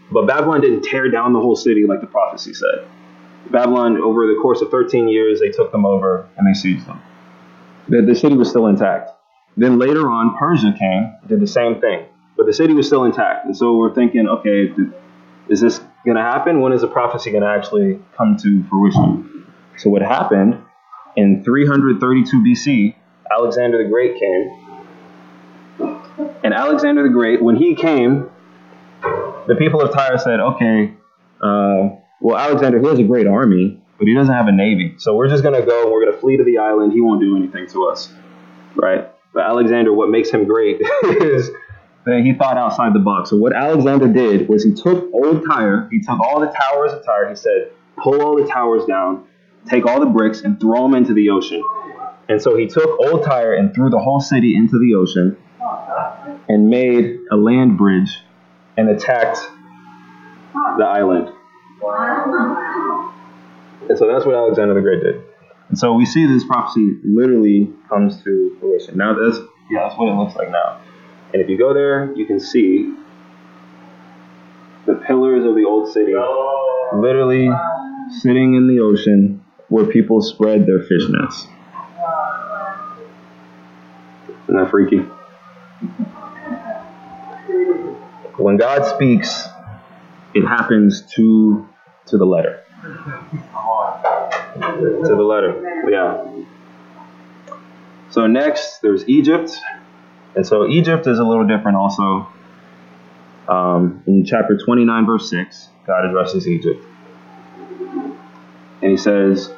but 0.09 0.25
Babylon 0.25 0.61
didn't 0.61 0.83
tear 0.83 1.09
down 1.11 1.33
the 1.33 1.39
whole 1.39 1.57
city 1.57 1.85
like 1.85 1.99
the 1.99 2.07
prophecy 2.07 2.53
said. 2.53 2.87
Babylon, 3.51 3.97
over 3.97 4.25
the 4.27 4.39
course 4.41 4.61
of 4.61 4.69
13 4.69 5.09
years, 5.09 5.41
they 5.41 5.49
took 5.49 5.73
them 5.73 5.85
over 5.85 6.29
and 6.37 6.47
they 6.47 6.57
sieged 6.57 6.85
them. 6.85 7.01
The, 7.89 8.03
the 8.03 8.15
city 8.15 8.37
was 8.37 8.49
still 8.49 8.67
intact. 8.67 9.09
Then 9.57 9.79
later 9.79 10.09
on, 10.09 10.37
Persia 10.37 10.73
came, 10.79 11.13
did 11.27 11.41
the 11.41 11.47
same 11.47 11.81
thing. 11.81 12.05
But 12.35 12.45
the 12.45 12.53
city 12.53 12.73
was 12.73 12.87
still 12.87 13.05
intact. 13.05 13.45
And 13.45 13.55
so 13.55 13.77
we're 13.77 13.93
thinking, 13.93 14.27
okay, 14.27 14.71
is 15.49 15.61
this 15.61 15.79
going 16.05 16.17
to 16.17 16.23
happen? 16.23 16.61
When 16.61 16.73
is 16.73 16.81
the 16.81 16.87
prophecy 16.87 17.31
going 17.31 17.43
to 17.43 17.49
actually 17.49 17.99
come 18.17 18.37
to 18.37 18.63
fruition? 18.65 19.45
So 19.77 19.89
what 19.89 20.01
happened 20.01 20.61
in 21.15 21.43
332 21.43 22.43
BC, 22.43 22.95
Alexander 23.31 23.83
the 23.83 23.89
Great 23.89 24.19
came. 24.19 24.59
And 26.43 26.53
Alexander 26.53 27.03
the 27.03 27.09
Great, 27.09 27.41
when 27.41 27.55
he 27.55 27.75
came, 27.75 28.29
the 29.47 29.55
people 29.57 29.81
of 29.81 29.93
Tyre 29.93 30.17
said, 30.17 30.39
okay, 30.39 30.93
uh, 31.41 31.89
well, 32.21 32.37
Alexander, 32.37 32.79
he 32.79 32.87
has 32.87 32.99
a 32.99 33.03
great 33.03 33.27
army, 33.27 33.79
but 33.97 34.07
he 34.07 34.13
doesn't 34.13 34.33
have 34.33 34.47
a 34.47 34.51
navy. 34.51 34.95
So 34.97 35.15
we're 35.15 35.29
just 35.29 35.43
going 35.43 35.59
to 35.59 35.65
go 35.65 35.83
and 35.83 35.91
we're 35.91 36.01
going 36.03 36.13
to 36.13 36.19
flee 36.19 36.37
to 36.37 36.43
the 36.43 36.57
island. 36.59 36.93
He 36.93 37.01
won't 37.01 37.21
do 37.21 37.35
anything 37.35 37.67
to 37.69 37.87
us. 37.87 38.11
Right? 38.75 39.09
But 39.33 39.43
Alexander, 39.43 39.91
what 39.91 40.09
makes 40.09 40.29
him 40.29 40.45
great 40.45 40.79
is 41.03 41.49
that 42.05 42.21
he 42.23 42.33
thought 42.33 42.57
outside 42.57 42.93
the 42.93 42.99
box. 42.99 43.29
So 43.29 43.37
what 43.37 43.55
Alexander 43.55 44.07
did 44.07 44.49
was 44.49 44.63
he 44.63 44.73
took 44.73 45.09
old 45.13 45.45
Tyre, 45.45 45.87
he 45.91 45.99
took 46.01 46.19
all 46.19 46.39
the 46.39 46.47
towers 46.51 46.91
of 46.91 47.05
Tyre, 47.05 47.29
he 47.29 47.35
said, 47.35 47.71
pull 47.97 48.21
all 48.21 48.35
the 48.35 48.47
towers 48.47 48.85
down, 48.85 49.25
take 49.69 49.85
all 49.85 49.99
the 49.99 50.05
bricks 50.05 50.41
and 50.41 50.59
throw 50.59 50.83
them 50.83 50.95
into 50.95 51.13
the 51.13 51.29
ocean. 51.29 51.63
And 52.27 52.41
so 52.41 52.57
he 52.57 52.67
took 52.67 52.99
old 52.99 53.23
Tyre 53.23 53.53
and 53.53 53.73
threw 53.73 53.89
the 53.89 53.99
whole 53.99 54.19
city 54.19 54.55
into 54.55 54.79
the 54.79 54.95
ocean 54.95 55.37
and 56.49 56.69
made 56.69 57.19
a 57.31 57.35
land 57.35 57.77
bridge 57.77 58.19
and 58.77 58.89
attacked 58.89 59.39
the 60.77 60.85
island. 60.85 61.29
And 63.89 63.97
so 63.97 64.07
that's 64.07 64.25
what 64.25 64.35
Alexander 64.35 64.73
the 64.73 64.81
Great 64.81 65.03
did. 65.03 65.21
And 65.69 65.77
so 65.77 65.93
we 65.93 66.05
see 66.05 66.25
this 66.25 66.43
prophecy 66.43 66.97
literally 67.03 67.71
comes 67.89 68.21
to 68.23 68.57
fruition. 68.59 68.97
Now 68.97 69.13
that's 69.13 69.39
yeah, 69.71 69.87
that's 69.87 69.97
what 69.97 70.09
it 70.09 70.15
looks 70.15 70.35
like 70.35 70.49
now. 70.51 70.79
And 71.33 71.41
if 71.41 71.49
you 71.49 71.57
go 71.57 71.73
there, 71.73 72.13
you 72.15 72.27
can 72.27 72.39
see 72.39 72.93
the 74.85 74.93
pillars 75.07 75.45
of 75.45 75.55
the 75.55 75.65
old 75.65 75.91
city 75.91 76.13
literally 76.93 77.49
sitting 78.21 78.53
in 78.53 78.67
the 78.67 78.79
ocean 78.79 79.43
where 79.69 79.85
people 79.85 80.21
spread 80.21 80.67
their 80.67 80.79
fish 80.79 81.01
nets. 81.09 81.47
Isn't 84.43 84.55
that 84.55 84.69
freaky? 84.69 84.99
When 88.37 88.57
God 88.57 88.85
speaks, 88.95 89.47
it 90.35 90.45
happens 90.45 91.01
to 91.15 91.67
to 92.07 92.17
the 92.17 92.25
letter. 92.25 92.61
to 92.83 92.91
the 95.15 95.23
letter. 95.23 95.87
Yeah. 95.89 96.27
So 98.11 98.27
next, 98.27 98.81
there's 98.81 99.07
Egypt. 99.07 99.57
And 100.35 100.45
so 100.45 100.67
Egypt 100.67 101.07
is 101.07 101.19
a 101.19 101.23
little 101.23 101.47
different 101.47 101.77
also. 101.77 102.27
Um, 103.47 104.03
in 104.07 104.25
chapter 104.25 104.57
29, 104.57 105.05
verse 105.05 105.29
6, 105.29 105.69
God 105.85 106.05
addresses 106.05 106.47
Egypt. 106.47 106.83
And 108.81 108.91
he 108.91 108.97
says, 108.97 109.51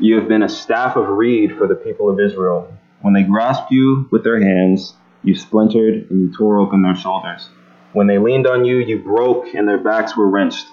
You 0.00 0.18
have 0.18 0.28
been 0.28 0.42
a 0.42 0.48
staff 0.48 0.96
of 0.96 1.08
reed 1.08 1.56
for 1.58 1.66
the 1.66 1.74
people 1.74 2.08
of 2.08 2.18
Israel. 2.20 2.72
When 3.02 3.14
they 3.14 3.22
grasped 3.22 3.70
you 3.70 4.08
with 4.10 4.24
their 4.24 4.40
hands, 4.40 4.94
you 5.22 5.34
splintered 5.34 6.10
and 6.10 6.20
you 6.20 6.32
tore 6.36 6.58
open 6.58 6.82
their 6.82 6.96
shoulders. 6.96 7.48
When 7.92 8.06
they 8.06 8.18
leaned 8.18 8.46
on 8.46 8.64
you, 8.64 8.78
you 8.78 8.98
broke 9.02 9.54
and 9.54 9.66
their 9.66 9.82
backs 9.82 10.16
were 10.16 10.28
wrenched. 10.28 10.66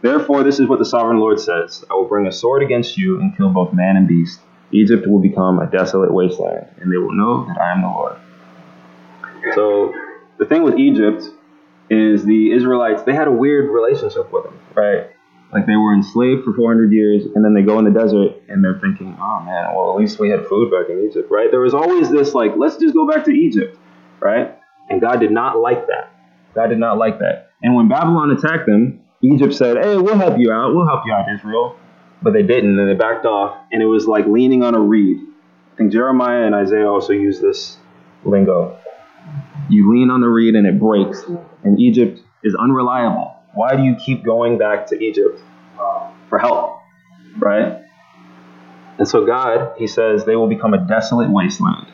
Therefore, 0.00 0.42
this 0.42 0.58
is 0.58 0.68
what 0.68 0.78
the 0.78 0.84
sovereign 0.84 1.18
Lord 1.18 1.38
says 1.38 1.84
I 1.90 1.94
will 1.94 2.08
bring 2.08 2.26
a 2.26 2.32
sword 2.32 2.62
against 2.62 2.98
you 2.98 3.20
and 3.20 3.36
kill 3.36 3.50
both 3.50 3.72
man 3.72 3.96
and 3.96 4.08
beast. 4.08 4.40
Egypt 4.72 5.06
will 5.06 5.20
become 5.20 5.58
a 5.58 5.70
desolate 5.70 6.12
wasteland, 6.12 6.66
and 6.80 6.90
they 6.90 6.96
will 6.96 7.14
know 7.14 7.46
that 7.46 7.60
I 7.60 7.72
am 7.72 7.82
the 7.82 7.88
Lord. 7.88 8.16
So, 9.54 9.92
the 10.38 10.46
thing 10.46 10.62
with 10.62 10.78
Egypt 10.78 11.24
is 11.90 12.24
the 12.24 12.52
Israelites, 12.52 13.02
they 13.02 13.14
had 13.14 13.28
a 13.28 13.32
weird 13.32 13.70
relationship 13.70 14.32
with 14.32 14.44
them, 14.44 14.58
right? 14.74 15.10
Like 15.52 15.66
they 15.66 15.76
were 15.76 15.94
enslaved 15.94 16.44
for 16.44 16.54
400 16.54 16.90
years, 16.92 17.24
and 17.34 17.44
then 17.44 17.52
they 17.52 17.62
go 17.62 17.78
in 17.78 17.84
the 17.84 17.90
desert, 17.90 18.42
and 18.48 18.64
they're 18.64 18.80
thinking, 18.80 19.16
oh 19.20 19.40
man, 19.40 19.74
well, 19.74 19.92
at 19.92 19.96
least 19.98 20.18
we 20.18 20.30
had 20.30 20.46
food 20.46 20.70
back 20.70 20.88
in 20.90 21.06
Egypt, 21.08 21.30
right? 21.30 21.50
There 21.50 21.60
was 21.60 21.74
always 21.74 22.10
this, 22.10 22.34
like, 22.34 22.52
let's 22.56 22.76
just 22.76 22.94
go 22.94 23.06
back 23.06 23.24
to 23.26 23.30
Egypt, 23.30 23.76
right? 24.20 24.56
And 24.88 25.00
God 25.00 25.20
did 25.20 25.30
not 25.30 25.58
like 25.58 25.86
that. 25.88 26.10
God 26.54 26.68
did 26.68 26.78
not 26.78 26.96
like 26.96 27.18
that. 27.18 27.50
And 27.62 27.74
when 27.74 27.88
Babylon 27.88 28.30
attacked 28.30 28.66
them, 28.66 29.00
Egypt 29.22 29.54
said, 29.54 29.76
hey, 29.76 29.96
we'll 29.96 30.18
help 30.18 30.38
you 30.38 30.50
out. 30.50 30.74
We'll 30.74 30.86
help 30.86 31.02
you 31.06 31.12
out, 31.12 31.26
Israel. 31.32 31.76
But 32.22 32.32
they 32.32 32.42
didn't, 32.42 32.78
and 32.78 32.88
they 32.88 32.94
backed 32.94 33.26
off, 33.26 33.58
and 33.70 33.82
it 33.82 33.86
was 33.86 34.06
like 34.06 34.26
leaning 34.26 34.62
on 34.62 34.74
a 34.74 34.80
reed. 34.80 35.18
I 35.72 35.76
think 35.76 35.92
Jeremiah 35.92 36.44
and 36.44 36.54
Isaiah 36.54 36.88
also 36.88 37.12
use 37.12 37.40
this 37.40 37.76
lingo. 38.24 38.78
You 39.68 39.92
lean 39.92 40.10
on 40.10 40.20
the 40.20 40.28
reed 40.28 40.54
and 40.54 40.66
it 40.66 40.78
breaks, 40.78 41.22
and 41.64 41.80
Egypt 41.80 42.20
is 42.42 42.54
unreliable. 42.54 43.34
Why 43.54 43.76
do 43.76 43.82
you 43.82 43.96
keep 43.96 44.24
going 44.24 44.58
back 44.58 44.86
to 44.88 44.98
Egypt 44.98 45.40
for 46.28 46.38
help? 46.38 46.80
Right? 47.38 47.82
And 48.98 49.08
so 49.08 49.24
God, 49.24 49.72
he 49.78 49.86
says, 49.86 50.24
they 50.24 50.36
will 50.36 50.48
become 50.48 50.74
a 50.74 50.86
desolate 50.86 51.30
wasteland. 51.30 51.88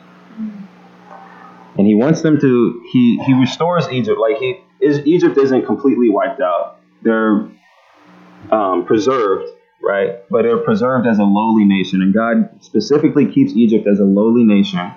And 1.77 1.87
he 1.87 1.95
wants 1.95 2.21
them 2.21 2.39
to, 2.39 2.83
he, 2.91 3.17
he 3.25 3.33
restores 3.33 3.87
Egypt. 3.89 4.19
Like 4.19 4.37
he 4.37 4.61
is 4.81 4.99
Egypt 5.05 5.37
isn't 5.37 5.65
completely 5.65 6.09
wiped 6.09 6.41
out. 6.41 6.79
They're 7.01 7.49
um, 8.51 8.85
preserved, 8.85 9.49
right? 9.81 10.29
But 10.29 10.43
they're 10.43 10.57
preserved 10.57 11.07
as 11.07 11.19
a 11.19 11.23
lowly 11.23 11.65
nation. 11.65 12.01
And 12.01 12.13
God 12.13 12.63
specifically 12.63 13.31
keeps 13.31 13.53
Egypt 13.53 13.87
as 13.87 13.99
a 13.99 14.03
lowly 14.03 14.43
nation 14.43 14.91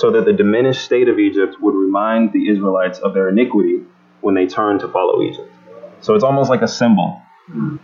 so 0.00 0.10
that 0.12 0.24
the 0.24 0.32
diminished 0.32 0.82
state 0.82 1.08
of 1.08 1.18
Egypt 1.18 1.56
would 1.60 1.74
remind 1.74 2.32
the 2.32 2.48
Israelites 2.48 2.98
of 3.00 3.12
their 3.12 3.28
iniquity 3.28 3.82
when 4.22 4.34
they 4.34 4.46
turned 4.46 4.80
to 4.80 4.88
follow 4.88 5.20
Egypt. 5.22 5.52
So 6.00 6.14
it's 6.14 6.24
almost 6.24 6.48
like 6.48 6.62
a 6.62 6.68
symbol. 6.68 7.20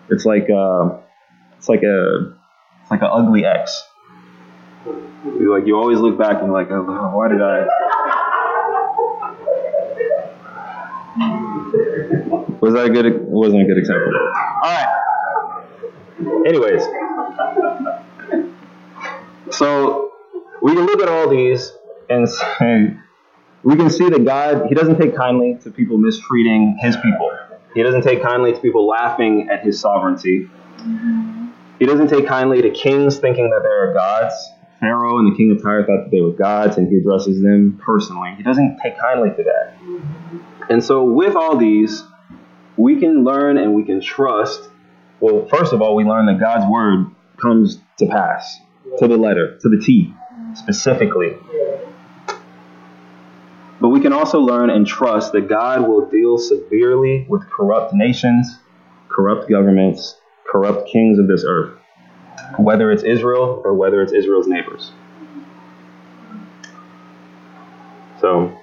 It's 0.09 0.25
like 0.25 0.49
uh, 0.49 0.97
it's 1.59 1.69
like 1.69 1.83
a 1.83 2.35
it's 2.81 2.91
like 2.91 3.03
an 3.03 3.11
ugly 3.13 3.45
X. 3.45 3.83
Like 5.25 5.67
you 5.67 5.77
always 5.77 5.99
look 5.99 6.17
back 6.19 6.41
and 6.41 6.51
like, 6.53 6.69
oh, 6.71 7.11
why 7.13 7.29
did 7.29 7.43
I? 7.43 7.67
Was 12.61 12.73
that 12.73 12.87
a 12.87 12.91
good? 12.91 13.13
Wasn't 13.25 13.61
a 13.61 13.67
good 13.67 13.77
example. 13.77 14.13
All 14.63 14.71
right. 14.73 14.89
Anyways, 16.47 16.83
so 19.51 20.13
we 20.63 20.73
can 20.73 20.87
look 20.87 21.03
at 21.03 21.09
all 21.11 21.29
these 21.29 21.73
and 22.09 22.99
we 23.63 23.77
can 23.77 23.91
see 23.91 24.09
that 24.09 24.25
God 24.25 24.67
He 24.69 24.75
doesn't 24.75 24.99
take 24.99 25.17
kindly 25.17 25.59
to 25.63 25.71
people 25.71 25.99
mistreating 25.99 26.79
His 26.81 26.97
people. 26.97 27.31
He 27.75 27.83
doesn't 27.83 28.03
take 28.03 28.23
kindly 28.23 28.53
to 28.53 28.61
people 28.61 28.87
laughing 28.87 29.49
at 29.51 29.65
His 29.65 29.81
sovereignty. 29.81 30.49
He 31.79 31.85
doesn't 31.85 32.09
take 32.09 32.27
kindly 32.27 32.63
to 32.63 32.71
kings 32.71 33.19
thinking 33.19 33.51
that 33.51 33.63
they 33.63 33.69
are 33.69 33.93
gods. 33.93 34.35
Pharaoh 34.81 35.19
and 35.19 35.33
the 35.33 35.37
king 35.37 35.51
of 35.51 35.63
Tyre 35.63 35.85
thought 35.85 36.05
that 36.05 36.11
they 36.11 36.21
were 36.21 36.33
gods, 36.33 36.77
and 36.77 36.89
he 36.89 36.97
addresses 36.97 37.43
them 37.43 37.81
personally. 37.85 38.35
He 38.37 38.43
doesn't 38.43 38.79
take 38.83 38.99
kindly 38.99 39.31
to 39.31 39.43
that. 39.45 39.75
And 40.69 40.85
so, 40.85 41.05
with 41.05 41.35
all 41.35 41.57
these, 41.57 42.03
we 42.77 43.01
can 43.01 43.25
learn 43.25 43.57
and 43.57 43.75
we 43.75 43.85
can 43.85 44.01
trust. 44.01 44.69
Well, 45.21 45.47
first 45.47 45.73
of 45.73 45.81
all, 45.81 45.97
we 45.97 46.05
learn 46.05 46.27
that 46.27 46.39
God's 46.39 46.71
word 46.71 47.07
comes 47.41 47.81
to 47.99 48.07
pass 48.07 48.59
to 48.99 49.09
the 49.09 49.17
letter, 49.17 49.59
to 49.59 49.69
the 49.69 49.83
T, 49.85 50.15
specifically. 50.55 51.37
We 53.97 54.03
can 54.03 54.13
also 54.13 54.41
learn 54.41 54.69
and 54.69 54.87
trust 54.87 55.33
that 55.33 55.49
God 55.49 55.89
will 55.89 56.11
deal 56.11 56.37
severely 56.37 57.25
with 57.31 57.49
corrupt 57.49 57.95
nations, 57.95 58.59
corrupt 59.09 59.49
governments, 59.49 60.19
corrupt 60.53 60.91
kings 60.91 61.19
of 61.19 61.29
this 61.29 61.47
earth, 61.49 61.79
whether 62.59 62.91
it's 62.91 63.05
Israel 63.05 63.63
or 63.65 63.73
whether 63.73 64.03
it's 64.03 64.13
Israel's 64.13 64.47
neighbors. 64.47 64.93
So, 68.21 68.55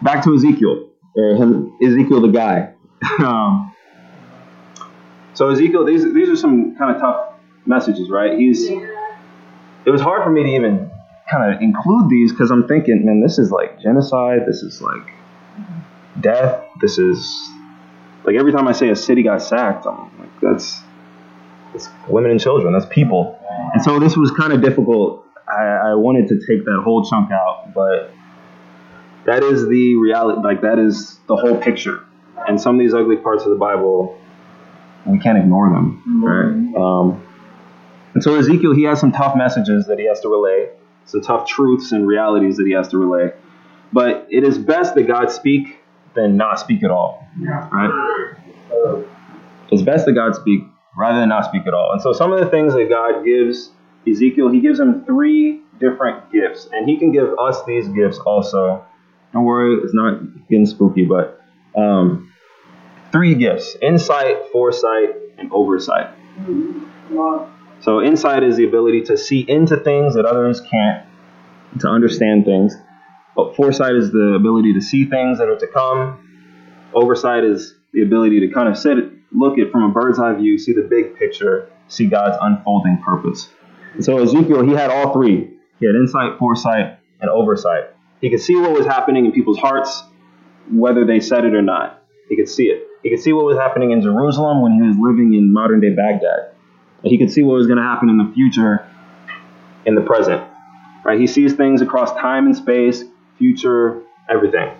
back 0.00 0.24
to 0.24 0.34
Ezekiel, 0.34 0.88
or 1.14 1.34
Ezekiel 1.84 2.22
the 2.22 2.28
guy. 2.32 2.72
um, 3.18 3.74
so 5.34 5.50
Ezekiel, 5.50 5.84
these 5.84 6.10
these 6.14 6.30
are 6.30 6.36
some 6.36 6.74
kind 6.78 6.96
of 6.96 7.02
tough 7.02 7.34
messages, 7.66 8.08
right? 8.08 8.38
He's. 8.38 8.66
It 9.84 9.90
was 9.90 10.00
hard 10.00 10.22
for 10.22 10.30
me 10.30 10.44
to 10.44 10.48
even 10.48 10.91
kind 11.32 11.54
of 11.54 11.62
include 11.62 12.10
these 12.10 12.30
because 12.30 12.50
I'm 12.50 12.68
thinking, 12.68 13.06
man, 13.06 13.22
this 13.22 13.38
is 13.38 13.50
like 13.50 13.80
genocide. 13.80 14.40
This 14.46 14.62
is 14.62 14.82
like 14.82 15.10
death. 16.20 16.64
This 16.80 16.98
is 16.98 17.50
like 18.24 18.36
every 18.36 18.52
time 18.52 18.68
I 18.68 18.72
say 18.72 18.90
a 18.90 18.96
city 18.96 19.22
got 19.22 19.42
sacked, 19.42 19.86
I'm 19.86 20.18
like, 20.18 20.40
that's, 20.40 20.78
that's 21.72 21.88
women 22.08 22.30
and 22.30 22.40
children. 22.40 22.72
That's 22.72 22.86
people. 22.86 23.38
And 23.72 23.82
so 23.82 23.98
this 23.98 24.16
was 24.16 24.30
kind 24.30 24.52
of 24.52 24.60
difficult. 24.60 25.26
I, 25.48 25.90
I 25.90 25.94
wanted 25.94 26.28
to 26.28 26.38
take 26.46 26.64
that 26.64 26.80
whole 26.84 27.04
chunk 27.04 27.30
out, 27.32 27.72
but 27.74 28.12
that 29.24 29.42
is 29.42 29.66
the 29.66 29.96
reality. 29.96 30.40
Like 30.42 30.62
that 30.62 30.78
is 30.78 31.18
the 31.26 31.36
whole 31.36 31.56
picture. 31.56 32.04
And 32.46 32.60
some 32.60 32.74
of 32.76 32.80
these 32.80 32.94
ugly 32.94 33.16
parts 33.16 33.44
of 33.44 33.50
the 33.50 33.56
Bible, 33.56 34.18
we 35.06 35.18
can't 35.18 35.38
ignore 35.38 35.70
them, 35.70 36.22
right? 36.24 36.80
Um, 36.80 37.26
and 38.14 38.22
so 38.22 38.34
Ezekiel, 38.34 38.74
he 38.74 38.82
has 38.84 39.00
some 39.00 39.12
tough 39.12 39.36
messages 39.36 39.86
that 39.86 39.98
he 39.98 40.06
has 40.06 40.20
to 40.20 40.28
relay, 40.28 40.68
some 41.06 41.20
tough 41.20 41.46
truths 41.46 41.92
and 41.92 42.06
realities 42.06 42.56
that 42.56 42.66
he 42.66 42.72
has 42.72 42.88
to 42.88 42.98
relay. 42.98 43.32
But 43.92 44.26
it 44.30 44.44
is 44.44 44.58
best 44.58 44.94
that 44.94 45.06
God 45.06 45.30
speak 45.30 45.78
than 46.14 46.36
not 46.36 46.58
speak 46.58 46.82
at 46.82 46.90
all, 46.90 47.26
right? 47.72 47.90
It's 49.70 49.82
best 49.82 50.06
that 50.06 50.12
God 50.12 50.34
speak 50.34 50.62
rather 50.96 51.20
than 51.20 51.28
not 51.28 51.44
speak 51.46 51.66
at 51.66 51.74
all. 51.74 51.92
And 51.92 52.00
so 52.02 52.12
some 52.12 52.32
of 52.32 52.40
the 52.40 52.46
things 52.46 52.74
that 52.74 52.88
God 52.88 53.24
gives 53.24 53.70
Ezekiel, 54.08 54.50
he 54.50 54.60
gives 54.60 54.78
him 54.80 55.04
three 55.04 55.62
different 55.78 56.30
gifts, 56.32 56.68
and 56.72 56.88
he 56.88 56.98
can 56.98 57.12
give 57.12 57.28
us 57.38 57.64
these 57.64 57.88
gifts 57.88 58.18
also. 58.18 58.84
Don't 59.32 59.44
worry, 59.44 59.76
it's 59.82 59.94
not 59.94 60.20
getting 60.48 60.66
spooky, 60.66 61.04
but 61.04 61.40
um, 61.74 62.32
three 63.12 63.34
gifts 63.34 63.76
insight, 63.80 64.36
foresight, 64.52 65.10
and 65.38 65.50
oversight. 65.52 66.10
So, 67.82 68.00
insight 68.00 68.44
is 68.44 68.56
the 68.56 68.64
ability 68.64 69.02
to 69.02 69.16
see 69.16 69.40
into 69.40 69.76
things 69.76 70.14
that 70.14 70.24
others 70.24 70.60
can't, 70.60 71.04
to 71.80 71.88
understand 71.88 72.44
things. 72.44 72.76
But 73.34 73.56
foresight 73.56 73.94
is 73.94 74.12
the 74.12 74.34
ability 74.38 74.74
to 74.74 74.80
see 74.80 75.04
things 75.04 75.38
that 75.38 75.48
are 75.48 75.58
to 75.58 75.66
come. 75.66 76.28
Oversight 76.94 77.42
is 77.42 77.74
the 77.92 78.02
ability 78.02 78.40
to 78.40 78.54
kind 78.54 78.68
of 78.68 78.78
sit, 78.78 78.96
look 79.32 79.58
at 79.58 79.72
from 79.72 79.84
a 79.84 79.88
bird's 79.88 80.20
eye 80.20 80.34
view, 80.34 80.58
see 80.58 80.72
the 80.72 80.86
big 80.88 81.16
picture, 81.16 81.70
see 81.88 82.06
God's 82.06 82.36
unfolding 82.40 83.02
purpose. 83.04 83.48
So 84.00 84.18
Ezekiel, 84.18 84.64
he 84.64 84.72
had 84.72 84.90
all 84.90 85.12
three. 85.12 85.50
He 85.80 85.86
had 85.86 85.96
insight, 85.96 86.38
foresight, 86.38 86.98
and 87.20 87.30
oversight. 87.30 87.90
He 88.20 88.30
could 88.30 88.40
see 88.40 88.54
what 88.54 88.70
was 88.72 88.86
happening 88.86 89.26
in 89.26 89.32
people's 89.32 89.58
hearts, 89.58 90.04
whether 90.70 91.04
they 91.04 91.18
said 91.18 91.44
it 91.44 91.54
or 91.54 91.62
not. 91.62 92.04
He 92.28 92.36
could 92.36 92.48
see 92.48 92.66
it. 92.66 92.86
He 93.02 93.10
could 93.10 93.20
see 93.20 93.32
what 93.32 93.44
was 93.44 93.58
happening 93.58 93.90
in 93.90 94.00
Jerusalem 94.02 94.62
when 94.62 94.72
he 94.72 94.82
was 94.82 94.96
living 94.96 95.34
in 95.34 95.52
modern 95.52 95.80
day 95.80 95.90
Baghdad. 95.90 96.51
He 97.04 97.18
could 97.18 97.30
see 97.30 97.42
what 97.42 97.54
was 97.54 97.66
going 97.66 97.78
to 97.78 97.82
happen 97.82 98.08
in 98.08 98.18
the 98.18 98.32
future, 98.34 98.86
in 99.84 99.94
the 99.94 100.00
present. 100.00 100.42
Right? 101.04 101.18
He 101.18 101.26
sees 101.26 101.54
things 101.54 101.82
across 101.82 102.12
time 102.12 102.46
and 102.46 102.56
space, 102.56 103.02
future, 103.38 104.02
everything. 104.28 104.70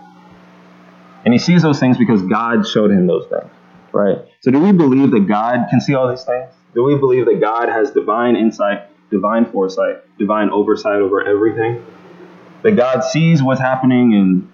And 1.24 1.32
he 1.32 1.38
sees 1.38 1.62
those 1.62 1.80
things 1.80 1.98
because 1.98 2.22
God 2.22 2.66
showed 2.66 2.90
him 2.90 3.06
those 3.06 3.26
things. 3.26 3.50
Right? 3.92 4.18
So 4.40 4.50
do 4.50 4.61
we 4.61 4.72
believe 4.72 5.11
that 5.11 5.26
God 5.28 5.66
can 5.68 5.80
see 5.80 5.94
all 5.94 6.08
these 6.08 6.24
things? 6.24 6.50
Do 6.74 6.85
we 6.85 6.96
believe 6.96 7.26
that 7.26 7.40
God 7.40 7.68
has 7.68 7.90
divine 7.90 8.37
insight, 8.37 8.88
divine 9.11 9.46
foresight, 9.46 9.96
divine 10.18 10.50
oversight 10.50 11.00
over 11.00 11.26
everything? 11.26 11.85
That 12.62 12.76
God 12.76 13.00
sees 13.02 13.42
what's 13.42 13.61
happening 13.61 14.12
in 14.12 14.52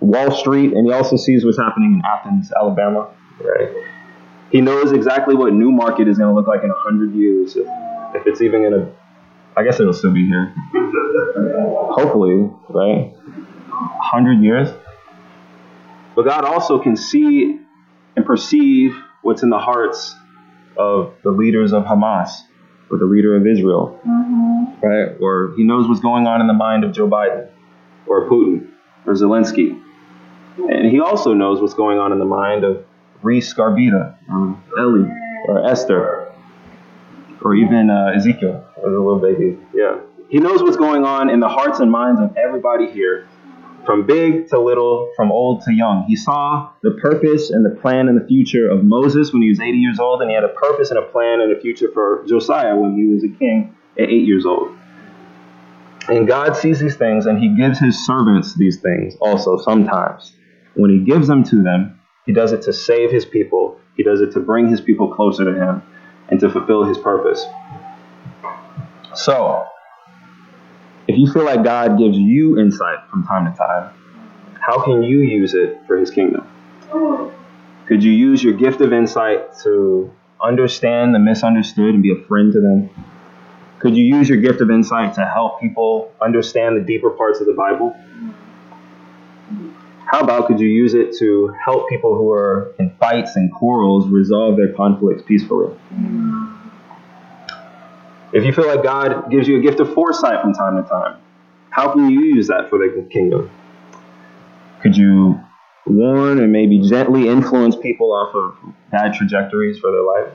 Wall 0.00 0.30
Street 0.32 0.72
and 0.72 0.86
he 0.86 0.92
also 0.92 1.16
sees 1.16 1.44
what's 1.44 1.58
happening 1.58 1.94
in 1.94 2.02
Athens, 2.04 2.52
Alabama. 2.52 3.10
Right? 3.40 3.70
He 4.52 4.60
knows 4.60 4.92
exactly 4.92 5.34
what 5.34 5.54
New 5.54 5.72
Market 5.72 6.08
is 6.08 6.18
going 6.18 6.28
to 6.28 6.34
look 6.34 6.46
like 6.46 6.62
in 6.62 6.70
a 6.70 6.74
hundred 6.74 7.14
years, 7.14 7.56
if, 7.56 7.66
if 8.14 8.26
it's 8.26 8.42
even 8.42 8.60
going 8.60 8.72
to. 8.72 8.92
I 9.56 9.64
guess 9.64 9.80
it'll 9.80 9.94
still 9.94 10.12
be 10.12 10.26
here. 10.26 10.54
Hopefully, 11.90 12.50
right? 12.68 13.14
Hundred 13.70 14.42
years. 14.42 14.68
But 16.14 16.26
God 16.26 16.44
also 16.44 16.78
can 16.78 16.96
see 16.96 17.58
and 18.14 18.26
perceive 18.26 18.94
what's 19.22 19.42
in 19.42 19.48
the 19.48 19.58
hearts 19.58 20.14
of 20.76 21.14
the 21.24 21.30
leaders 21.30 21.72
of 21.72 21.84
Hamas 21.84 22.30
or 22.90 22.98
the 22.98 23.06
leader 23.06 23.34
of 23.36 23.46
Israel, 23.46 23.98
mm-hmm. 24.06 24.86
right? 24.86 25.16
Or 25.18 25.54
He 25.56 25.64
knows 25.64 25.88
what's 25.88 26.00
going 26.00 26.26
on 26.26 26.42
in 26.42 26.46
the 26.46 26.52
mind 26.52 26.84
of 26.84 26.92
Joe 26.92 27.08
Biden 27.08 27.48
or 28.06 28.28
Putin 28.28 28.68
or 29.06 29.14
Zelensky. 29.14 29.80
And 30.58 30.90
He 30.90 31.00
also 31.00 31.32
knows 31.32 31.60
what's 31.60 31.74
going 31.74 31.98
on 31.98 32.12
in 32.12 32.18
the 32.18 32.26
mind 32.26 32.64
of 32.64 32.84
Reese 33.22 33.54
Garbita, 33.54 34.16
or 34.30 34.58
Ellie, 34.78 35.08
or 35.46 35.66
Esther, 35.66 36.32
or 37.42 37.54
even 37.54 37.90
uh, 37.90 38.12
Ezekiel, 38.16 38.64
or 38.76 38.90
the 38.90 38.98
little 38.98 39.18
baby. 39.18 39.58
Yeah. 39.74 40.00
He 40.28 40.38
knows 40.38 40.62
what's 40.62 40.76
going 40.76 41.04
on 41.04 41.28
in 41.30 41.40
the 41.40 41.48
hearts 41.48 41.80
and 41.80 41.90
minds 41.90 42.20
of 42.20 42.36
everybody 42.36 42.90
here, 42.90 43.28
from 43.84 44.06
big 44.06 44.48
to 44.48 44.60
little, 44.60 45.12
from 45.16 45.30
old 45.30 45.62
to 45.64 45.72
young. 45.72 46.04
He 46.08 46.16
saw 46.16 46.70
the 46.82 46.92
purpose 47.02 47.50
and 47.50 47.64
the 47.64 47.80
plan 47.80 48.08
and 48.08 48.20
the 48.20 48.26
future 48.26 48.70
of 48.70 48.84
Moses 48.84 49.32
when 49.32 49.42
he 49.42 49.50
was 49.50 49.60
80 49.60 49.78
years 49.78 49.98
old, 49.98 50.22
and 50.22 50.30
he 50.30 50.34
had 50.34 50.44
a 50.44 50.48
purpose 50.48 50.90
and 50.90 50.98
a 50.98 51.02
plan 51.02 51.40
and 51.40 51.56
a 51.56 51.60
future 51.60 51.90
for 51.92 52.24
Josiah 52.26 52.76
when 52.76 52.96
he 52.96 53.06
was 53.06 53.24
a 53.24 53.38
king 53.38 53.76
at 53.98 54.08
8 54.08 54.26
years 54.26 54.46
old. 54.46 54.76
And 56.08 56.26
God 56.26 56.56
sees 56.56 56.80
these 56.80 56.96
things, 56.96 57.26
and 57.26 57.38
he 57.38 57.56
gives 57.56 57.78
his 57.78 58.04
servants 58.04 58.54
these 58.54 58.80
things 58.80 59.14
also 59.20 59.56
sometimes. 59.58 60.32
When 60.74 60.90
he 60.90 60.98
gives 61.04 61.28
them 61.28 61.44
to 61.44 61.62
them, 61.62 62.00
he 62.26 62.32
does 62.32 62.52
it 62.52 62.62
to 62.62 62.72
save 62.72 63.10
his 63.10 63.24
people. 63.24 63.78
He 63.96 64.02
does 64.02 64.20
it 64.20 64.32
to 64.32 64.40
bring 64.40 64.68
his 64.68 64.80
people 64.80 65.14
closer 65.14 65.44
to 65.44 65.54
him 65.54 65.82
and 66.28 66.40
to 66.40 66.50
fulfill 66.50 66.84
his 66.84 66.98
purpose. 66.98 67.44
So, 69.14 69.66
if 71.08 71.18
you 71.18 71.30
feel 71.32 71.44
like 71.44 71.64
God 71.64 71.98
gives 71.98 72.16
you 72.16 72.58
insight 72.58 72.98
from 73.10 73.24
time 73.26 73.50
to 73.50 73.58
time, 73.58 73.92
how 74.60 74.82
can 74.82 75.02
you 75.02 75.20
use 75.20 75.54
it 75.54 75.80
for 75.86 75.98
his 75.98 76.10
kingdom? 76.10 76.46
Could 77.86 78.02
you 78.04 78.12
use 78.12 78.42
your 78.42 78.54
gift 78.54 78.80
of 78.80 78.92
insight 78.92 79.58
to 79.64 80.10
understand 80.40 81.14
the 81.14 81.18
misunderstood 81.18 81.94
and 81.94 82.02
be 82.02 82.12
a 82.12 82.26
friend 82.26 82.52
to 82.52 82.60
them? 82.60 82.90
Could 83.80 83.96
you 83.96 84.04
use 84.04 84.28
your 84.28 84.38
gift 84.38 84.60
of 84.60 84.70
insight 84.70 85.14
to 85.14 85.26
help 85.26 85.60
people 85.60 86.12
understand 86.20 86.76
the 86.76 86.80
deeper 86.80 87.10
parts 87.10 87.40
of 87.40 87.46
the 87.46 87.52
Bible? 87.52 87.96
How 90.06 90.20
about 90.20 90.46
could 90.46 90.60
you 90.60 90.68
use 90.68 90.94
it 90.94 91.16
to 91.18 91.54
help 91.64 91.88
people 91.88 92.16
who 92.16 92.30
are 92.30 92.74
in 92.78 92.94
fights 93.00 93.36
and 93.36 93.52
quarrels 93.52 94.08
resolve 94.08 94.56
their 94.56 94.72
conflicts 94.72 95.22
peacefully? 95.22 95.74
If 98.32 98.44
you 98.44 98.52
feel 98.52 98.66
like 98.66 98.82
God 98.82 99.30
gives 99.30 99.46
you 99.46 99.58
a 99.58 99.60
gift 99.60 99.80
of 99.80 99.92
foresight 99.92 100.40
from 100.42 100.54
time 100.54 100.82
to 100.82 100.88
time, 100.88 101.20
how 101.70 101.92
can 101.92 102.10
you 102.10 102.20
use 102.20 102.48
that 102.48 102.68
for 102.68 102.78
the 102.78 103.08
kingdom? 103.10 103.50
Could 104.82 104.96
you 104.96 105.40
warn 105.86 106.38
and 106.38 106.52
maybe 106.52 106.80
gently 106.80 107.28
influence 107.28 107.76
people 107.76 108.12
off 108.12 108.34
of 108.34 108.74
bad 108.90 109.14
trajectories 109.14 109.78
for 109.78 109.90
their 109.90 110.02
life? 110.02 110.32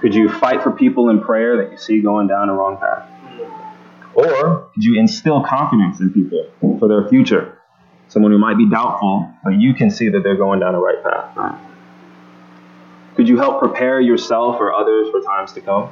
Could 0.00 0.14
you 0.14 0.28
fight 0.28 0.62
for 0.62 0.72
people 0.72 1.10
in 1.10 1.20
prayer 1.20 1.56
that 1.58 1.70
you 1.70 1.78
see 1.78 2.00
going 2.00 2.26
down 2.26 2.48
a 2.48 2.54
wrong 2.54 2.76
path? 2.76 3.08
Or 4.14 4.70
could 4.74 4.82
you 4.82 4.98
instill 4.98 5.42
confidence 5.44 6.00
in 6.00 6.12
people 6.12 6.48
for 6.78 6.88
their 6.88 7.08
future? 7.08 7.61
Someone 8.12 8.30
who 8.30 8.36
might 8.36 8.58
be 8.58 8.68
doubtful, 8.68 9.32
but 9.42 9.54
you 9.58 9.72
can 9.72 9.90
see 9.90 10.10
that 10.10 10.22
they're 10.22 10.36
going 10.36 10.60
down 10.60 10.74
the 10.74 10.78
right 10.78 11.02
path. 11.02 11.58
Could 13.16 13.26
you 13.26 13.38
help 13.38 13.58
prepare 13.58 14.02
yourself 14.02 14.56
or 14.60 14.74
others 14.74 15.08
for 15.10 15.22
times 15.22 15.54
to 15.54 15.62
come? 15.62 15.90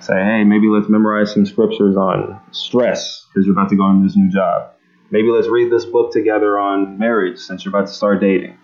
Say, 0.00 0.14
hey, 0.14 0.42
maybe 0.44 0.68
let's 0.68 0.88
memorize 0.88 1.30
some 1.30 1.44
scriptures 1.44 1.98
on 1.98 2.40
stress 2.50 3.26
because 3.28 3.44
you're 3.44 3.52
about 3.52 3.68
to 3.68 3.76
go 3.76 3.90
into 3.90 4.06
this 4.06 4.16
new 4.16 4.30
job. 4.30 4.72
Maybe 5.10 5.28
let's 5.28 5.48
read 5.48 5.70
this 5.70 5.84
book 5.84 6.12
together 6.12 6.58
on 6.58 6.98
marriage 6.98 7.38
since 7.38 7.62
you're 7.62 7.76
about 7.76 7.88
to 7.88 7.92
start 7.92 8.22
dating. 8.22 8.56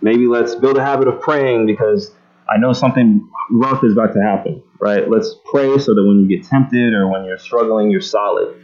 Maybe 0.00 0.26
let's 0.26 0.54
build 0.54 0.78
a 0.78 0.82
habit 0.82 1.06
of 1.06 1.20
praying 1.20 1.66
because 1.66 2.12
I 2.48 2.56
know 2.56 2.72
something 2.72 3.28
rough 3.50 3.84
is 3.84 3.92
about 3.92 4.14
to 4.14 4.22
happen, 4.22 4.62
right? 4.80 5.06
Let's 5.06 5.36
pray 5.50 5.78
so 5.78 5.94
that 5.94 6.02
when 6.02 6.20
you 6.20 6.26
get 6.26 6.48
tempted 6.48 6.94
or 6.94 7.08
when 7.08 7.26
you're 7.26 7.36
struggling, 7.36 7.90
you're 7.90 8.00
solid. 8.00 8.56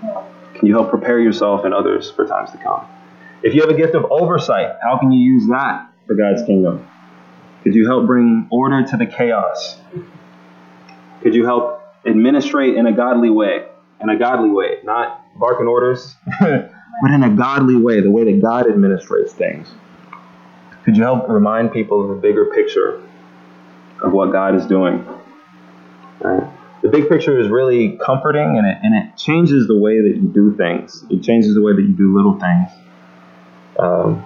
Can 0.00 0.37
you 0.66 0.74
help 0.74 0.90
prepare 0.90 1.20
yourself 1.20 1.64
and 1.64 1.72
others 1.72 2.10
for 2.10 2.26
times 2.26 2.50
to 2.50 2.58
come? 2.58 2.86
If 3.42 3.54
you 3.54 3.60
have 3.60 3.70
a 3.70 3.76
gift 3.76 3.94
of 3.94 4.06
oversight, 4.10 4.76
how 4.82 4.98
can 4.98 5.12
you 5.12 5.20
use 5.20 5.46
that 5.48 5.90
for 6.06 6.14
God's 6.14 6.42
kingdom? 6.42 6.86
Could 7.62 7.74
you 7.74 7.86
help 7.86 8.06
bring 8.06 8.48
order 8.50 8.84
to 8.86 8.96
the 8.96 9.06
chaos? 9.06 9.78
Could 11.22 11.34
you 11.34 11.44
help 11.44 11.82
administrate 12.06 12.76
in 12.76 12.86
a 12.86 12.92
godly 12.92 13.30
way? 13.30 13.66
In 14.00 14.08
a 14.08 14.18
godly 14.18 14.50
way, 14.50 14.78
not 14.84 15.24
barking 15.38 15.66
orders, 15.66 16.14
but 16.40 17.10
in 17.10 17.22
a 17.22 17.30
godly 17.30 17.76
way, 17.76 18.00
the 18.00 18.10
way 18.10 18.24
that 18.24 18.40
God 18.40 18.66
administrates 18.66 19.30
things. 19.30 19.68
Could 20.84 20.96
you 20.96 21.02
help 21.02 21.28
remind 21.28 21.72
people 21.72 22.02
of 22.02 22.08
the 22.08 22.14
bigger 22.14 22.46
picture 22.46 23.02
of 24.00 24.12
what 24.12 24.32
God 24.32 24.54
is 24.54 24.66
doing? 24.66 25.04
Right? 26.20 26.57
The 26.82 26.88
big 26.88 27.08
picture 27.08 27.38
is 27.38 27.48
really 27.48 27.98
comforting 28.04 28.56
and 28.56 28.66
it, 28.66 28.78
and 28.82 28.94
it 28.94 29.16
changes 29.16 29.66
the 29.66 29.76
way 29.76 30.00
that 30.00 30.16
you 30.16 30.28
do 30.28 30.56
things. 30.56 31.04
It 31.10 31.22
changes 31.22 31.54
the 31.54 31.62
way 31.62 31.74
that 31.74 31.82
you 31.82 31.94
do 31.94 32.16
little 32.16 32.38
things. 32.38 32.70
Um, 33.78 34.24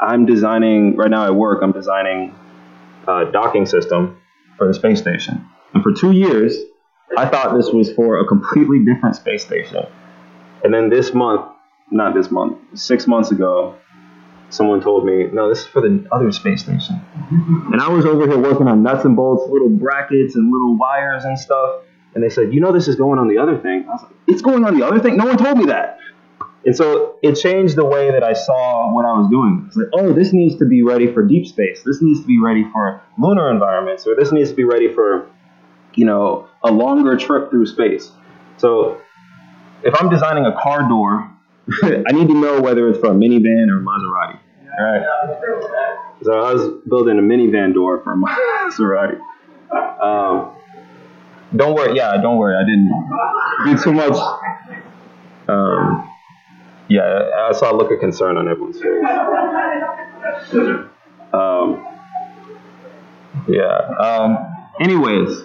I'm 0.00 0.26
designing, 0.26 0.96
right 0.96 1.10
now 1.10 1.26
at 1.26 1.34
work, 1.34 1.62
I'm 1.62 1.72
designing 1.72 2.34
a 3.06 3.26
docking 3.30 3.66
system 3.66 4.20
for 4.56 4.66
the 4.66 4.74
space 4.74 5.00
station. 5.00 5.46
And 5.74 5.82
for 5.82 5.92
two 5.92 6.12
years, 6.12 6.56
I 7.16 7.28
thought 7.28 7.54
this 7.54 7.70
was 7.70 7.92
for 7.92 8.20
a 8.20 8.26
completely 8.26 8.84
different 8.84 9.16
space 9.16 9.44
station. 9.44 9.86
And 10.62 10.72
then 10.72 10.88
this 10.88 11.12
month, 11.12 11.42
not 11.90 12.14
this 12.14 12.30
month, 12.30 12.58
six 12.78 13.06
months 13.06 13.30
ago, 13.30 13.76
someone 14.54 14.80
told 14.80 15.04
me, 15.04 15.26
no, 15.32 15.48
this 15.48 15.60
is 15.60 15.66
for 15.66 15.80
the 15.80 16.06
other 16.12 16.30
space 16.30 16.62
station. 16.62 17.00
And 17.72 17.80
I 17.80 17.88
was 17.88 18.06
over 18.06 18.26
here 18.26 18.38
working 18.38 18.68
on 18.68 18.82
nuts 18.82 19.04
and 19.04 19.16
bolts, 19.16 19.50
little 19.50 19.68
brackets 19.68 20.36
and 20.36 20.52
little 20.52 20.76
wires 20.76 21.24
and 21.24 21.38
stuff. 21.38 21.82
And 22.14 22.22
they 22.22 22.28
said, 22.28 22.54
you 22.54 22.60
know, 22.60 22.72
this 22.72 22.86
is 22.86 22.94
going 22.94 23.18
on 23.18 23.28
the 23.28 23.38
other 23.38 23.58
thing. 23.58 23.86
I 23.88 23.92
was 23.92 24.02
like, 24.02 24.12
it's 24.28 24.42
going 24.42 24.64
on 24.64 24.78
the 24.78 24.86
other 24.86 25.00
thing? 25.00 25.16
No 25.16 25.26
one 25.26 25.36
told 25.36 25.58
me 25.58 25.66
that. 25.66 25.98
And 26.64 26.74
so 26.74 27.16
it 27.22 27.34
changed 27.34 27.76
the 27.76 27.84
way 27.84 28.12
that 28.12 28.22
I 28.22 28.32
saw 28.32 28.92
what 28.94 29.04
I 29.04 29.12
was 29.12 29.28
doing. 29.28 29.64
It's 29.66 29.76
like, 29.76 29.88
oh, 29.92 30.12
this 30.12 30.32
needs 30.32 30.56
to 30.60 30.64
be 30.64 30.82
ready 30.82 31.12
for 31.12 31.22
deep 31.22 31.46
space. 31.46 31.82
This 31.82 32.00
needs 32.00 32.20
to 32.20 32.26
be 32.26 32.40
ready 32.40 32.64
for 32.72 33.02
lunar 33.18 33.50
environments, 33.50 34.06
or 34.06 34.14
this 34.14 34.32
needs 34.32 34.50
to 34.50 34.56
be 34.56 34.64
ready 34.64 34.90
for, 34.92 35.28
you 35.94 36.06
know, 36.06 36.48
a 36.62 36.70
longer 36.70 37.16
trip 37.16 37.50
through 37.50 37.66
space. 37.66 38.10
So 38.56 39.00
if 39.82 40.00
I'm 40.00 40.08
designing 40.08 40.46
a 40.46 40.52
car 40.52 40.88
door, 40.88 41.30
I 41.82 42.12
need 42.12 42.28
to 42.28 42.40
know 42.40 42.60
whether 42.60 42.88
it's 42.88 42.98
for 42.98 43.08
a 43.08 43.14
minivan 43.14 43.68
or 43.68 43.78
a 43.78 43.82
Maserati. 43.82 44.38
All 44.78 44.84
right. 44.84 45.02
So 46.22 46.32
I 46.32 46.52
was 46.52 46.82
building 46.88 47.18
a 47.18 47.22
minivan 47.22 47.74
door 47.74 48.02
for 48.02 48.12
a 48.12 48.16
Maserati. 48.16 49.20
Um, 50.02 50.56
don't 51.54 51.74
worry. 51.74 51.96
Yeah, 51.96 52.16
don't 52.20 52.38
worry. 52.38 52.56
I 52.56 52.64
didn't 52.64 52.90
do 53.66 53.82
too 53.82 53.92
much. 53.92 54.16
Um, 55.48 56.10
yeah, 56.88 57.30
I 57.48 57.52
saw 57.52 57.72
a 57.72 57.76
look 57.76 57.90
of 57.90 58.00
concern 58.00 58.36
on 58.36 58.48
everyone's 58.48 58.80
face. 58.80 59.04
Um, 61.32 61.86
yeah. 63.48 63.78
Um, 63.98 64.38
anyways, 64.80 65.42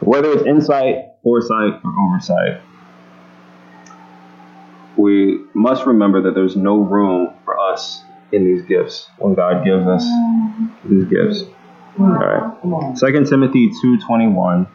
whether 0.00 0.32
it's 0.32 0.46
insight, 0.46 0.96
foresight, 1.22 1.80
or 1.84 1.92
oversight, 2.06 2.60
we 4.96 5.40
must 5.54 5.86
remember 5.86 6.22
that 6.22 6.34
there's 6.34 6.56
no 6.56 6.78
room 6.78 7.34
for 7.44 7.58
us 7.58 8.02
in 8.32 8.44
these 8.44 8.62
gifts 8.62 9.08
when 9.18 9.34
God 9.34 9.64
gives 9.64 9.86
us 9.86 10.04
these 10.84 11.04
gifts. 11.04 11.44
All 11.98 12.06
right. 12.06 12.98
Second 12.98 13.26
Timothy 13.26 13.70
2:21 13.70 14.66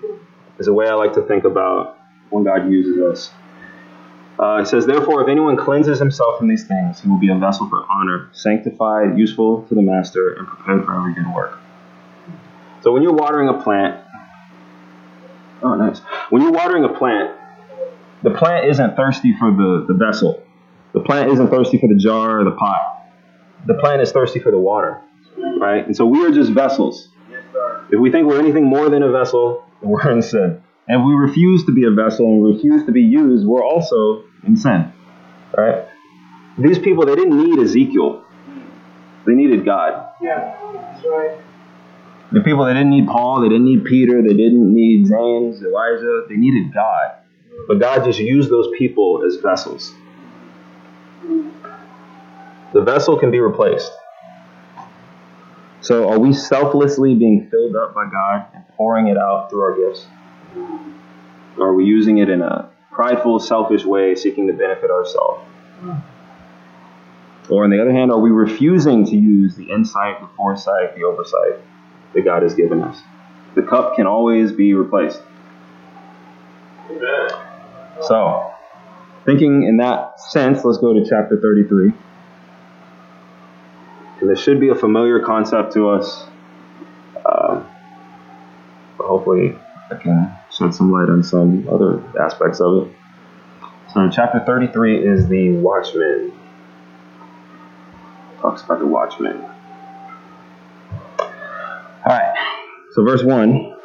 is 0.59 0.67
a 0.67 0.73
way 0.73 0.87
I 0.87 0.93
like 0.93 1.13
to 1.13 1.21
think 1.21 1.43
about 1.43 1.97
when 2.29 2.43
God 2.43 2.69
uses 2.69 2.99
us. 3.01 3.33
Uh, 4.39 4.59
it 4.61 4.67
says, 4.67 4.87
Therefore, 4.87 5.21
if 5.21 5.29
anyone 5.29 5.55
cleanses 5.55 5.99
himself 5.99 6.39
from 6.39 6.47
these 6.47 6.65
things, 6.65 6.99
he 6.99 7.07
will 7.07 7.19
be 7.19 7.29
a 7.29 7.37
vessel 7.37 7.69
for 7.69 7.85
honor, 7.91 8.29
sanctified, 8.31 9.17
useful 9.17 9.63
to 9.67 9.75
the 9.75 9.83
master, 9.83 10.33
and 10.33 10.47
prepared 10.47 10.83
for 10.83 10.95
every 10.95 11.13
good 11.13 11.31
work. 11.31 11.59
So 12.81 12.91
when 12.91 13.03
you're 13.03 13.13
watering 13.13 13.49
a 13.49 13.61
plant, 13.61 14.03
oh, 15.61 15.75
nice. 15.75 15.99
When 16.31 16.41
you're 16.41 16.51
watering 16.51 16.83
a 16.85 16.89
plant, 16.89 17.37
the 18.23 18.31
plant 18.31 18.67
isn't 18.67 18.95
thirsty 18.95 19.35
for 19.37 19.51
the, 19.51 19.85
the 19.87 19.93
vessel. 19.93 20.41
The 20.93 21.01
plant 21.01 21.31
isn't 21.31 21.49
thirsty 21.49 21.77
for 21.77 21.87
the 21.87 21.99
jar 21.99 22.39
or 22.39 22.43
the 22.43 22.51
pot. 22.51 23.00
The 23.65 23.76
plant 23.76 24.02
is 24.02 24.12
thirsty 24.12 24.39
for 24.39 24.52
the 24.52 24.60
water, 24.60 25.02
right? 25.60 25.86
And 25.86 25.95
so 25.95 26.06
we 26.06 26.26
are 26.26 26.32
just 26.32 26.52
vessels. 26.52 27.10
if 27.91 28.00
we 28.00 28.12
think 28.12 28.28
we're 28.28 28.39
anything 28.39 28.65
more 28.65 28.89
than 28.89 29.04
a 29.04 29.12
vessel, 29.12 29.65
we're 29.82 30.10
in 30.12 30.21
sin. 30.21 30.62
And 30.88 31.02
if 31.02 31.06
we 31.06 31.13
refuse 31.13 31.65
to 31.65 31.71
be 31.71 31.86
a 31.86 31.91
vessel 31.91 32.26
and 32.26 32.43
refuse 32.43 32.86
to 32.86 32.91
be 32.91 33.02
used, 33.02 33.45
we're 33.45 33.63
also 33.63 34.24
in 34.45 34.58
sin. 34.58 34.91
Right? 35.56 35.86
These 36.58 36.80
people, 36.80 37.06
they 37.06 37.15
didn't 37.15 37.38
need 37.38 37.60
Ezekiel. 37.60 38.26
They 39.26 39.34
needed 39.34 39.63
God. 39.63 40.10
Yeah, 40.21 40.58
that's 40.74 41.06
right. 41.06 41.38
The 42.32 42.41
people, 42.41 42.65
they 42.65 42.74
didn't 42.74 42.89
need 42.89 43.08
Paul, 43.08 43.41
they 43.41 43.50
didn't 43.50 43.65
need 43.65 43.84
Peter, 43.84 44.21
they 44.21 44.34
didn't 44.34 44.74
need 44.74 45.08
James, 45.08 45.62
Elijah. 45.62 46.24
They 46.30 46.36
needed 46.36 46.74
God. 46.74 47.17
But 47.67 47.80
God 47.80 48.06
just 48.06 48.19
used 48.19 48.50
those 48.50 48.67
people 48.78 49.24
as 49.26 49.36
vessels. 49.36 49.93
The 52.73 52.81
vessel 52.81 53.17
can 53.19 53.31
be 53.31 53.39
replaced. 53.39 53.91
So, 55.81 56.10
are 56.10 56.19
we 56.19 56.31
selflessly 56.31 57.15
being 57.15 57.49
filled 57.49 57.75
up 57.75 57.93
by 57.95 58.05
God 58.10 58.45
and 58.53 58.63
pouring 58.77 59.07
it 59.07 59.17
out 59.17 59.49
through 59.49 59.62
our 59.62 59.75
gifts? 59.75 60.05
Or 61.57 61.69
are 61.69 61.73
we 61.73 61.86
using 61.86 62.19
it 62.19 62.29
in 62.29 62.41
a 62.41 62.69
prideful, 62.91 63.39
selfish 63.39 63.84
way, 63.84 64.15
seeking 64.15 64.47
to 64.47 64.53
benefit 64.53 64.91
ourselves? 64.91 65.43
Or, 67.49 67.63
on 67.63 67.71
the 67.71 67.81
other 67.81 67.91
hand, 67.91 68.12
are 68.12 68.19
we 68.19 68.29
refusing 68.29 69.05
to 69.05 69.17
use 69.17 69.55
the 69.55 69.71
insight, 69.71 70.21
the 70.21 70.29
foresight, 70.38 70.95
the 70.95 71.03
oversight 71.03 71.60
that 72.13 72.21
God 72.23 72.43
has 72.43 72.53
given 72.53 72.81
us? 72.81 73.01
The 73.55 73.63
cup 73.63 73.95
can 73.95 74.05
always 74.05 74.51
be 74.53 74.73
replaced. 74.73 75.21
So, 78.01 78.53
thinking 79.25 79.63
in 79.63 79.77
that 79.77 80.19
sense, 80.19 80.63
let's 80.63 80.77
go 80.77 80.93
to 80.93 81.03
chapter 81.07 81.39
33. 81.41 81.91
This 84.21 84.39
should 84.39 84.60
be 84.60 84.69
a 84.69 84.75
familiar 84.75 85.19
concept 85.19 85.73
to 85.73 85.89
us. 85.89 86.25
Um, 87.25 87.67
but 88.97 89.07
hopefully, 89.07 89.57
I 89.89 89.95
can 89.95 90.38
shed 90.51 90.75
some 90.75 90.91
light 90.91 91.10
on 91.10 91.23
some 91.23 91.67
other 91.67 92.03
aspects 92.19 92.62
of 92.62 92.88
it. 92.88 92.95
So, 93.93 94.10
chapter 94.10 94.39
33 94.45 95.05
is 95.05 95.27
the 95.27 95.53
watchman. 95.53 96.31
Talks 98.41 98.62
about 98.62 98.79
the 98.79 98.88
watchman. 98.88 99.41
All 101.19 102.05
right. 102.05 102.34
So, 102.93 103.03
verse 103.03 103.23
1 103.23 103.75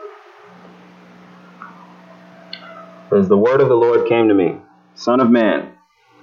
says, 3.10 3.28
The 3.28 3.36
word 3.36 3.60
of 3.60 3.68
the 3.68 3.74
Lord 3.74 4.06
came 4.06 4.28
to 4.28 4.34
me, 4.34 4.56
Son 4.94 5.20
of 5.20 5.30
man, 5.30 5.72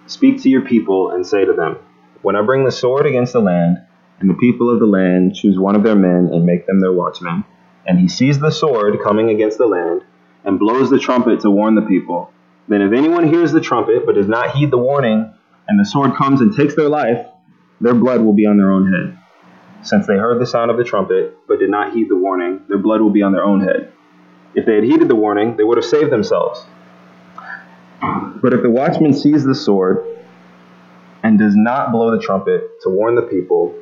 speak 0.05 0.41
to 0.43 0.49
your 0.49 0.61
people 0.61 1.11
and 1.11 1.25
say 1.25 1.45
to 1.45 1.53
them, 1.53 1.77
When 2.21 2.35
I 2.35 2.41
bring 2.41 2.63
the 2.63 2.71
sword 2.71 3.05
against 3.05 3.33
the 3.33 3.41
land, 3.41 3.79
and 4.19 4.29
the 4.29 4.35
people 4.35 4.69
of 4.69 4.79
the 4.79 4.85
land 4.85 5.35
choose 5.35 5.57
one 5.57 5.75
of 5.75 5.83
their 5.83 5.95
men 5.95 6.29
and 6.31 6.45
make 6.45 6.65
them 6.67 6.79
their 6.79 6.93
watchmen, 6.93 7.43
and 7.85 7.99
he 7.99 8.07
sees 8.07 8.39
the 8.39 8.51
sword 8.51 9.01
coming 9.03 9.29
against 9.29 9.57
the 9.57 9.67
land, 9.67 10.01
and 10.45 10.59
blows 10.59 10.89
the 10.89 10.99
trumpet 10.99 11.41
to 11.41 11.51
warn 11.51 11.75
the 11.75 11.81
people, 11.81 12.31
then 12.67 12.81
if 12.81 12.93
anyone 12.93 13.27
hears 13.27 13.51
the 13.51 13.61
trumpet 13.61 14.05
but 14.05 14.15
does 14.15 14.27
not 14.27 14.51
heed 14.51 14.71
the 14.71 14.77
warning, 14.77 15.33
and 15.67 15.79
the 15.79 15.85
sword 15.85 16.15
comes 16.15 16.41
and 16.41 16.55
takes 16.55 16.75
their 16.75 16.89
life, 16.89 17.25
their 17.81 17.93
blood 17.93 18.21
will 18.21 18.33
be 18.33 18.45
on 18.45 18.57
their 18.57 18.71
own 18.71 18.91
head. 18.91 19.17
Since 19.81 20.07
they 20.07 20.15
heard 20.15 20.39
the 20.41 20.47
sound 20.47 20.71
of 20.71 20.77
the 20.77 20.83
trumpet, 20.83 21.37
but 21.47 21.59
did 21.59 21.69
not 21.69 21.93
heed 21.93 22.09
the 22.09 22.15
warning, 22.15 22.61
their 22.69 22.77
blood 22.77 23.01
will 23.01 23.09
be 23.09 23.21
on 23.21 23.33
their 23.33 23.43
own 23.43 23.61
head. 23.61 23.91
If 24.55 24.65
they 24.65 24.75
had 24.75 24.83
heeded 24.83 25.09
the 25.09 25.15
warning, 25.15 25.57
they 25.57 25.63
would 25.63 25.77
have 25.77 25.85
saved 25.85 26.11
themselves. 26.11 26.65
But 28.01 28.53
if 28.53 28.61
the 28.61 28.69
watchman 28.69 29.13
sees 29.13 29.43
the 29.43 29.55
sword 29.55 30.05
and 31.23 31.39
does 31.39 31.55
not 31.55 31.91
blow 31.91 32.15
the 32.15 32.21
trumpet 32.21 32.81
to 32.83 32.89
warn 32.89 33.15
the 33.15 33.23
people, 33.23 33.75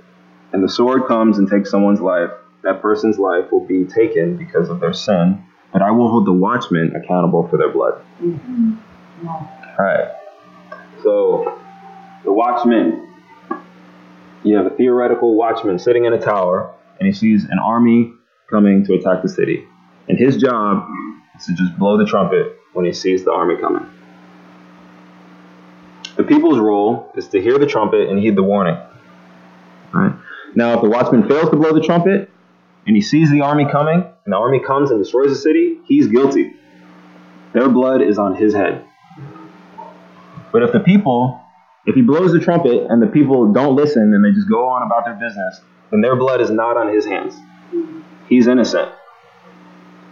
and 0.54 0.64
the 0.64 0.70
sword 0.70 1.08
comes 1.08 1.38
and 1.38 1.50
takes 1.50 1.70
someone's 1.70 2.02
life, 2.02 2.30
that 2.64 2.82
person's 2.82 3.18
life 3.18 3.52
will 3.52 3.66
be 3.66 3.86
taken 3.86 4.38
because 4.38 4.70
of 4.70 4.80
their 4.80 4.94
sin, 4.94 5.44
but 5.74 5.82
I 5.82 5.92
will 5.92 6.10
hold 6.10 6.28
the 6.28 6.34
watchmen 6.34 6.94
accountable 6.96 7.48
for 7.48 7.58
their 7.58 7.72
blood. 7.72 8.02
Mm-hmm. 8.22 9.28
All 9.28 9.76
right. 9.80 10.12
So, 11.04 11.60
the 12.24 12.32
watchman. 12.32 13.08
You 14.44 14.58
have 14.58 14.66
a 14.66 14.72
theoretical 14.72 15.36
watchman 15.36 15.78
sitting 15.78 16.06
in 16.06 16.14
a 16.14 16.20
tower, 16.20 16.74
and 17.00 17.06
he 17.06 17.14
sees 17.14 17.44
an 17.44 17.60
army 17.60 18.14
coming 18.50 18.84
to 18.86 18.96
attack 18.96 19.22
the 19.22 19.30
city. 19.30 19.68
And 20.08 20.18
his 20.18 20.38
job 20.38 20.88
is 21.40 21.46
to 21.46 21.54
just 21.54 21.78
blow 21.78 21.98
the 21.98 22.06
trumpet 22.06 22.58
when 22.74 22.86
he 22.86 22.92
sees 22.92 23.24
the 23.24 23.32
army 23.32 23.58
coming. 23.62 23.86
The 26.18 26.24
people's 26.24 26.60
role 26.60 27.12
is 27.16 27.28
to 27.30 27.42
hear 27.42 27.58
the 27.58 27.66
trumpet 27.66 28.10
and 28.10 28.20
heed 28.20 28.36
the 28.36 28.44
warning. 28.44 28.78
Right? 29.94 30.14
Now, 30.56 30.76
if 30.76 30.82
the 30.82 30.90
watchman 30.90 31.28
fails 31.28 31.50
to 31.50 31.56
blow 31.56 31.74
the 31.74 31.82
trumpet 31.82 32.30
and 32.86 32.96
he 32.96 33.02
sees 33.02 33.32
the 33.32 33.42
army 33.42 33.66
coming, 33.72 34.04
and 34.26 34.34
the 34.34 34.38
army 34.38 34.60
comes 34.60 34.92
and 34.92 35.02
destroys 35.02 35.30
the 35.30 35.36
city, 35.36 35.80
he's 35.86 36.08
guilty. 36.08 36.54
Their 37.54 37.70
blood 37.70 38.02
is 38.02 38.18
on 38.18 38.36
his 38.36 38.54
head. 38.54 38.86
But 40.52 40.64
if 40.64 40.74
the 40.74 40.80
people, 40.80 41.40
if 41.86 41.96
he 41.96 42.02
blows 42.02 42.34
the 42.34 42.40
trumpet 42.40 42.88
and 42.90 43.02
the 43.02 43.08
people 43.08 43.52
don't 43.54 43.76
listen 43.76 44.14
and 44.14 44.24
they 44.24 44.32
just 44.32 44.50
go 44.50 44.68
on 44.68 44.84
about 44.84 45.06
their 45.06 45.16
business, 45.16 45.62
then 45.90 46.02
their 46.02 46.16
blood 46.16 46.42
is 46.42 46.50
not 46.50 46.78
on 46.78 46.94
his 46.94 47.06
hands. 47.06 47.36
He's 48.28 48.48
innocent. 48.48 48.92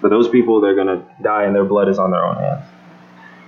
But 0.01 0.09
those 0.09 0.29
people, 0.29 0.61
they're 0.61 0.75
going 0.75 0.87
to 0.87 1.05
die 1.21 1.43
and 1.43 1.53
their 1.53 1.65
blood 1.65 1.89
is 1.89 1.99
on 1.99 2.11
their 2.11 2.23
own 2.23 2.35
hands. 2.35 2.65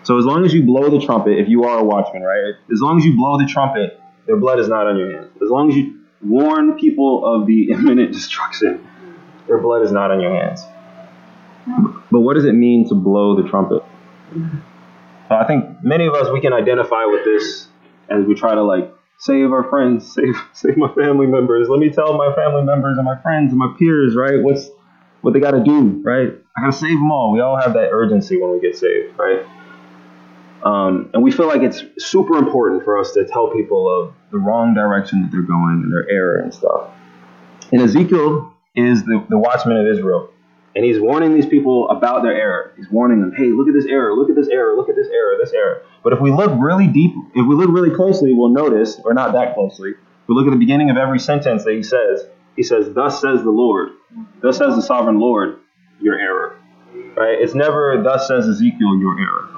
So 0.04 0.17
as 0.17 0.25
long 0.25 0.43
as 0.45 0.54
you 0.54 0.63
blow 0.63 0.89
the 0.89 0.99
trumpet, 1.06 1.39
if 1.39 1.47
you 1.47 1.63
are 1.63 1.80
a 1.80 1.84
watchman, 1.84 2.23
right? 2.23 2.56
As 2.71 2.82
long 2.82 2.97
as 2.97 3.06
you 3.06 3.15
blow 3.15 3.38
the 3.38 3.45
trumpet, 3.45 3.99
their 4.25 4.38
blood 4.38 4.60
is 4.60 4.67
not 4.67 4.88
on 4.88 4.97
your 4.97 5.12
hands. 5.12 5.32
As 5.41 5.49
long 5.49 5.69
as 5.69 5.75
you 5.75 6.00
warn 6.23 6.77
people 6.77 7.25
of 7.25 7.47
the 7.47 7.71
imminent 7.71 8.13
destruction, 8.13 8.88
their 9.47 9.60
blood 9.60 9.84
is 9.84 9.91
not 9.91 10.12
on 10.12 10.21
your 10.21 10.34
hands. 10.34 10.62
But 12.12 12.21
what 12.21 12.34
does 12.34 12.45
it 12.45 12.53
mean 12.53 12.88
to 12.89 12.95
blow 12.95 13.41
the 13.41 13.47
trumpet? 13.47 13.84
So 15.29 15.36
I 15.36 15.45
think 15.45 15.84
many 15.84 16.07
of 16.07 16.13
us 16.13 16.29
we 16.31 16.41
can 16.41 16.53
identify 16.53 17.05
with 17.05 17.23
this 17.23 17.67
as 18.10 18.25
we 18.25 18.36
try 18.36 18.55
to 18.55 18.63
like 18.63 18.93
save 19.17 19.51
our 19.51 19.63
friends, 19.69 20.12
save 20.15 20.36
save 20.53 20.77
my 20.77 20.93
family 20.93 21.27
members. 21.27 21.69
Let 21.69 21.79
me 21.79 21.89
tell 21.89 22.17
my 22.17 22.34
family 22.36 22.63
members 22.63 22.97
and 22.97 23.05
my 23.05 23.21
friends 23.21 23.51
and 23.51 23.60
my 23.60 23.73
peers, 23.77 24.15
right? 24.15 24.41
What's 24.41 24.69
what 25.21 25.34
they 25.34 25.39
got 25.39 25.51
to 25.51 25.63
do, 25.63 26.01
right? 26.03 26.34
I 26.57 26.62
got 26.62 26.71
to 26.71 26.77
save 26.77 26.97
them 26.97 27.12
all. 27.12 27.31
We 27.31 27.39
all 27.39 27.60
have 27.60 27.73
that 27.73 27.89
urgency 27.91 28.41
when 28.41 28.51
we 28.51 28.60
get 28.60 28.75
saved, 28.75 29.17
right? 29.17 29.45
Um, 30.63 31.10
and 31.13 31.24
we 31.24 31.32
feel 31.32 31.47
like 31.47 31.62
it's 31.62 31.84
super 31.97 32.38
important 32.38 32.84
for 32.84 33.00
us 33.00 33.13
to 33.13 33.26
tell 33.26 33.50
people 33.50 33.89
of 33.89 34.13
the 34.32 34.38
wrong 34.38 34.74
direction 34.74 35.24
that 35.24 35.32
they're 35.32 35.41
going 35.41 35.82
and 35.84 35.91
their 35.91 36.10
error 36.10 36.38
and 36.38 36.54
stuff. 36.54 36.91
And 37.71 37.82
Ezekiel 37.82 38.54
is 38.76 39.04
the, 39.04 39.26
the 39.30 39.38
watchman 39.38 39.78
of 39.78 39.88
Israel. 39.88 40.30
And 40.76 40.86
he's 40.86 41.00
warning 41.00 41.34
these 41.34 41.45
people 41.45 41.89
about 41.89 42.24
their 42.24 42.34
error. 42.34 42.74
He's 42.78 42.89
warning 42.89 43.19
them, 43.19 43.34
hey, 43.36 43.47
look 43.47 43.67
at 43.67 43.74
this 43.74 43.86
error, 43.86 44.15
look 44.15 44.30
at 44.30 44.36
this 44.36 44.47
error, 44.47 44.76
look 44.76 44.88
at 44.88 44.95
this 44.95 45.10
error, 45.10 45.36
this 45.41 45.52
error. 45.52 45.84
But 46.04 46.13
if 46.13 46.21
we 46.21 46.32
look 46.32 46.52
really 46.58 46.88
deep, 46.88 47.12
if 47.36 47.45
we 47.45 47.56
look 47.56 47.69
really 47.69 47.93
closely, 47.93 48.32
we'll 48.34 48.54
notice, 48.54 49.00
or 49.04 49.13
not 49.13 49.34
that 49.34 49.54
closely, 49.54 49.93
we 50.28 50.36
look 50.36 50.47
at 50.47 50.52
the 50.52 50.60
beginning 50.60 50.89
of 50.89 50.95
every 50.95 51.19
sentence 51.19 51.65
that 51.65 51.74
he 51.74 51.84
says, 51.84 52.26
he 52.56 52.63
says, 52.63 52.93
Thus 52.93 53.19
says 53.19 53.43
the 53.43 53.50
Lord, 53.50 53.89
thus 54.41 54.58
says 54.58 54.76
the 54.76 54.82
sovereign 54.82 55.19
Lord, 55.19 55.60
your 56.00 56.17
error. 56.17 56.58
Right? 57.17 57.38
It's 57.39 57.54
never, 57.54 58.02
thus 58.02 58.28
says 58.28 58.47
Ezekiel, 58.47 58.97
your 58.97 59.19
error. 59.19 59.50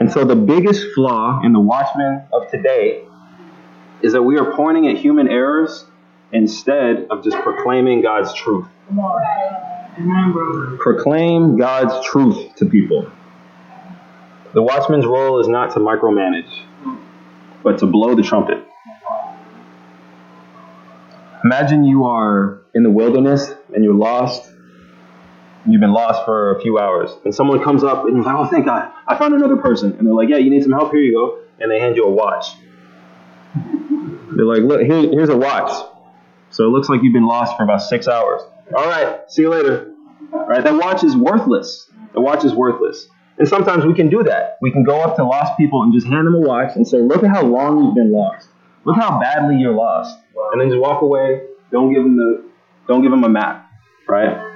And 0.00 0.10
so 0.10 0.24
the 0.24 0.36
biggest 0.36 0.86
flaw 0.94 1.40
in 1.44 1.52
the 1.52 1.60
watchmen 1.60 2.22
of 2.32 2.50
today 2.50 3.04
is 4.02 4.12
that 4.12 4.22
we 4.22 4.38
are 4.38 4.54
pointing 4.56 4.88
at 4.88 4.96
human 4.96 5.28
errors 5.28 5.84
instead 6.32 7.06
of 7.10 7.22
just 7.22 7.36
proclaiming 7.38 8.02
God's 8.02 8.32
truth. 8.34 8.66
Proclaim 10.78 11.56
God's 11.56 12.06
truth 12.06 12.54
to 12.56 12.66
people. 12.66 13.10
The 14.52 14.62
watchman's 14.62 15.06
role 15.06 15.40
is 15.40 15.48
not 15.48 15.72
to 15.74 15.80
micromanage, 15.80 16.50
but 17.62 17.78
to 17.78 17.86
blow 17.86 18.14
the 18.14 18.22
trumpet. 18.22 18.64
Imagine 21.44 21.84
you 21.84 22.04
are 22.04 22.62
in 22.74 22.82
the 22.82 22.90
wilderness 22.90 23.52
and 23.74 23.84
you're 23.84 23.94
lost. 23.94 24.50
You've 25.66 25.80
been 25.80 25.92
lost 25.92 26.24
for 26.24 26.56
a 26.56 26.60
few 26.60 26.78
hours, 26.78 27.10
and 27.24 27.34
someone 27.34 27.62
comes 27.62 27.84
up 27.84 28.06
and 28.06 28.16
you're 28.16 28.24
like, 28.24 28.34
"Oh, 28.34 28.46
thank 28.46 28.64
God, 28.64 28.90
I 29.06 29.16
found 29.16 29.34
another 29.34 29.56
person." 29.56 29.94
And 29.98 30.06
they're 30.06 30.14
like, 30.14 30.28
"Yeah, 30.28 30.38
you 30.38 30.50
need 30.50 30.62
some 30.62 30.72
help? 30.72 30.92
Here 30.92 31.00
you 31.00 31.14
go." 31.14 31.38
And 31.58 31.70
they 31.70 31.78
hand 31.78 31.96
you 31.96 32.04
a 32.04 32.10
watch. 32.10 32.46
They're 33.54 34.46
like, 34.46 34.62
"Look, 34.62 34.80
here, 34.80 35.10
here's 35.10 35.28
a 35.28 35.36
watch." 35.36 35.70
So 36.50 36.64
it 36.64 36.68
looks 36.68 36.88
like 36.88 37.02
you've 37.02 37.12
been 37.12 37.26
lost 37.26 37.56
for 37.56 37.62
about 37.62 37.82
six 37.82 38.08
hours. 38.08 38.40
All 38.74 38.86
right, 38.86 39.20
see 39.28 39.42
you 39.42 39.50
later. 39.50 39.92
All 40.32 40.46
right, 40.46 40.64
that 40.64 40.74
watch 40.74 41.04
is 41.04 41.16
worthless. 41.16 41.90
The 42.14 42.20
watch 42.20 42.44
is 42.44 42.54
worthless. 42.54 43.08
And 43.38 43.46
sometimes 43.46 43.84
we 43.84 43.94
can 43.94 44.08
do 44.08 44.22
that. 44.24 44.58
We 44.60 44.70
can 44.70 44.82
go 44.82 45.00
up 45.00 45.16
to 45.16 45.24
lost 45.24 45.56
people 45.56 45.82
and 45.82 45.92
just 45.92 46.06
hand 46.06 46.26
them 46.26 46.34
a 46.34 46.40
watch 46.40 46.74
and 46.74 46.86
say, 46.86 46.98
"Look 46.98 47.22
at 47.22 47.30
how 47.30 47.42
long 47.42 47.84
you've 47.84 47.94
been 47.94 48.12
lost." 48.12 48.48
Look 48.84 48.96
how 48.96 49.20
badly 49.20 49.56
you're 49.56 49.74
lost. 49.74 50.18
And 50.52 50.60
then 50.60 50.68
just 50.68 50.80
walk 50.80 51.02
away. 51.02 51.42
Don't 51.70 51.92
give 51.92 52.02
them 52.02 52.16
the 52.16 52.44
don't 52.88 53.02
give 53.02 53.10
them 53.10 53.24
a 53.24 53.28
map, 53.28 53.70
right? 54.08 54.49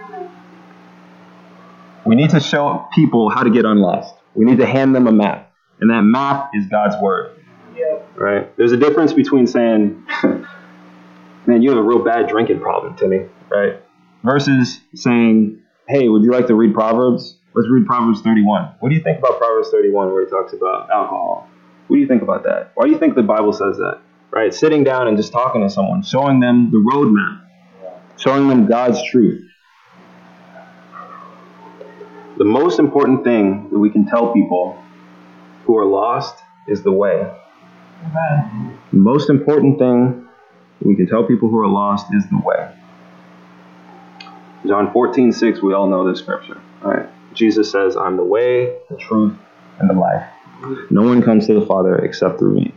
We 2.06 2.14
need 2.16 2.30
to 2.30 2.40
show 2.40 2.86
people 2.94 3.30
how 3.30 3.42
to 3.42 3.50
get 3.50 3.64
unlost. 3.64 4.14
We 4.34 4.44
need 4.44 4.58
to 4.58 4.66
hand 4.66 4.94
them 4.94 5.06
a 5.06 5.12
map. 5.12 5.52
And 5.80 5.90
that 5.90 6.02
map 6.02 6.50
is 6.54 6.66
God's 6.66 6.96
word. 7.02 7.36
Yeah. 7.76 7.98
Right? 8.16 8.56
There's 8.56 8.72
a 8.72 8.76
difference 8.76 9.12
between 9.12 9.46
saying, 9.46 10.06
man, 10.22 11.62
you 11.62 11.70
have 11.70 11.78
a 11.78 11.82
real 11.82 12.04
bad 12.04 12.28
drinking 12.28 12.60
problem, 12.60 12.96
Timmy, 12.96 13.26
right? 13.50 13.80
Versus 14.22 14.80
saying, 14.94 15.62
hey, 15.88 16.08
would 16.08 16.22
you 16.22 16.30
like 16.30 16.46
to 16.46 16.54
read 16.54 16.74
Proverbs? 16.74 17.36
Let's 17.54 17.68
read 17.70 17.86
Proverbs 17.86 18.20
31. 18.20 18.74
What 18.80 18.88
do 18.88 18.94
you 18.94 19.02
think 19.02 19.18
about 19.18 19.38
Proverbs 19.38 19.70
31 19.70 20.12
where 20.12 20.24
he 20.24 20.30
talks 20.30 20.52
about 20.52 20.90
alcohol? 20.90 21.48
What 21.86 21.96
do 21.96 22.00
you 22.00 22.08
think 22.08 22.22
about 22.22 22.44
that? 22.44 22.72
Why 22.74 22.86
do 22.86 22.92
you 22.92 22.98
think 22.98 23.14
the 23.14 23.22
Bible 23.22 23.52
says 23.52 23.76
that? 23.78 24.00
right? 24.34 24.52
Sitting 24.52 24.82
down 24.82 25.06
and 25.06 25.16
just 25.16 25.32
talking 25.32 25.62
to 25.62 25.70
someone, 25.70 26.02
showing 26.02 26.40
them 26.40 26.70
the 26.72 26.78
roadmap, 26.78 27.46
showing 28.16 28.48
them 28.48 28.66
God's 28.66 29.02
truth. 29.08 29.48
The 32.36 32.44
most 32.44 32.80
important 32.80 33.22
thing 33.22 33.68
that 33.70 33.78
we 33.78 33.90
can 33.90 34.06
tell 34.06 34.32
people 34.32 34.82
who 35.66 35.78
are 35.78 35.84
lost 35.84 36.36
is 36.66 36.82
the 36.82 36.90
way. 36.90 37.30
Amen. 38.04 38.78
The 38.90 38.98
most 38.98 39.30
important 39.30 39.78
thing 39.78 40.26
we 40.80 40.96
can 40.96 41.06
tell 41.06 41.24
people 41.24 41.48
who 41.48 41.58
are 41.60 41.68
lost 41.68 42.06
is 42.12 42.24
the 42.28 42.38
way. 42.44 42.74
John 44.66 44.92
14, 44.92 45.30
6, 45.30 45.62
we 45.62 45.74
all 45.74 45.88
know 45.88 46.08
this 46.08 46.18
scripture. 46.18 46.60
Right? 46.82 47.06
Jesus 47.34 47.70
says, 47.70 47.96
I'm 47.96 48.16
the 48.16 48.24
way, 48.24 48.78
the 48.90 48.96
truth, 48.96 49.36
and 49.78 49.88
the 49.88 49.94
life. 49.94 50.26
No 50.90 51.02
one 51.02 51.22
comes 51.22 51.46
to 51.46 51.54
the 51.54 51.66
Father 51.66 51.96
except 51.98 52.38
through 52.38 52.54
me. 52.54 52.74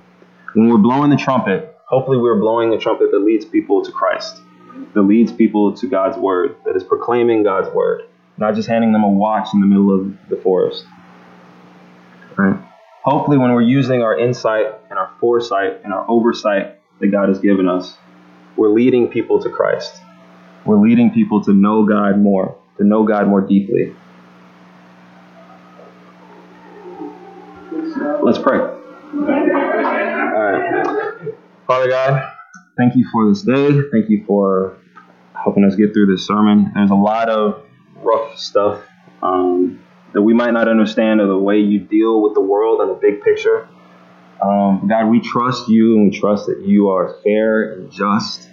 When 0.54 0.70
we're 0.70 0.78
blowing 0.78 1.10
the 1.10 1.18
trumpet, 1.18 1.76
hopefully 1.86 2.18
we're 2.18 2.40
blowing 2.40 2.70
the 2.70 2.78
trumpet 2.78 3.10
that 3.12 3.20
leads 3.20 3.46
people 3.46 3.84
to 3.84 3.92
Christ, 3.92 4.40
that 4.94 5.02
leads 5.02 5.32
people 5.32 5.74
to 5.78 5.88
God's 5.88 6.18
word, 6.18 6.58
that 6.66 6.76
is 6.76 6.84
proclaiming 6.84 7.44
God's 7.44 7.74
word, 7.74 8.04
not 8.38 8.56
just 8.56 8.68
handing 8.68 8.92
them 8.92 9.04
a 9.04 9.10
watch 9.10 9.50
in 9.54 9.62
the 9.62 9.68
middle 9.68 9.94
of 9.94 10.30
the 10.30 10.38
forest. 10.38 10.86
Right? 12.38 12.60
Hopefully, 13.04 13.38
when 13.38 13.54
we're 13.54 13.62
using 13.62 14.02
our 14.02 14.18
insight 14.18 14.66
and 14.90 15.00
our 15.00 15.12
foresight 15.20 15.82
and 15.84 15.94
our 15.94 16.06
oversight 16.10 16.80
that 17.00 17.08
God 17.08 17.30
has 17.30 17.40
given 17.40 17.68
us, 17.68 17.96
we're 18.56 18.70
leading 18.70 19.08
people 19.08 19.42
to 19.44 19.50
Christ. 19.50 19.94
We're 20.66 20.80
leading 20.80 21.12
people 21.12 21.44
to 21.46 21.54
know 21.54 21.86
God 21.86 22.20
more, 22.20 22.58
to 22.78 22.84
know 22.84 23.04
God 23.06 23.28
more 23.28 23.42
deeply. 23.42 23.96
Let's 28.22 28.40
pray. 28.40 28.60
All 28.60 28.74
right. 30.44 31.34
Father 31.66 31.88
God, 31.88 32.32
thank 32.78 32.96
you 32.96 33.08
for 33.12 33.30
this 33.30 33.42
day. 33.42 33.82
Thank 33.92 34.10
you 34.10 34.26
for 34.28 34.78
helping 35.34 35.64
us 35.64 35.76
get 35.76 35.94
through 35.94 36.08
this 36.08 36.26
sermon. 36.28 36.72
There's 36.76 36.92
a 36.92 36.96
lot 36.96 37.30
of 37.30 37.67
rough 38.08 38.38
stuff 38.38 38.84
um, 39.22 39.84
that 40.14 40.22
we 40.22 40.34
might 40.34 40.52
not 40.52 40.68
understand 40.68 41.20
or 41.22 41.28
the 41.28 41.38
way 41.38 41.60
you 41.60 41.80
deal 41.80 42.22
with 42.22 42.34
the 42.34 42.42
world 42.42 42.82
and 42.82 42.90
the 42.90 42.96
big 42.96 43.22
picture. 43.22 43.68
Um, 44.42 44.88
God, 44.88 45.10
we 45.10 45.20
trust 45.20 45.68
you 45.68 45.98
and 45.98 46.12
we 46.12 46.18
trust 46.18 46.46
that 46.48 46.62
you 46.66 46.90
are 46.90 47.16
fair 47.24 47.74
and 47.74 47.92
just 47.92 48.48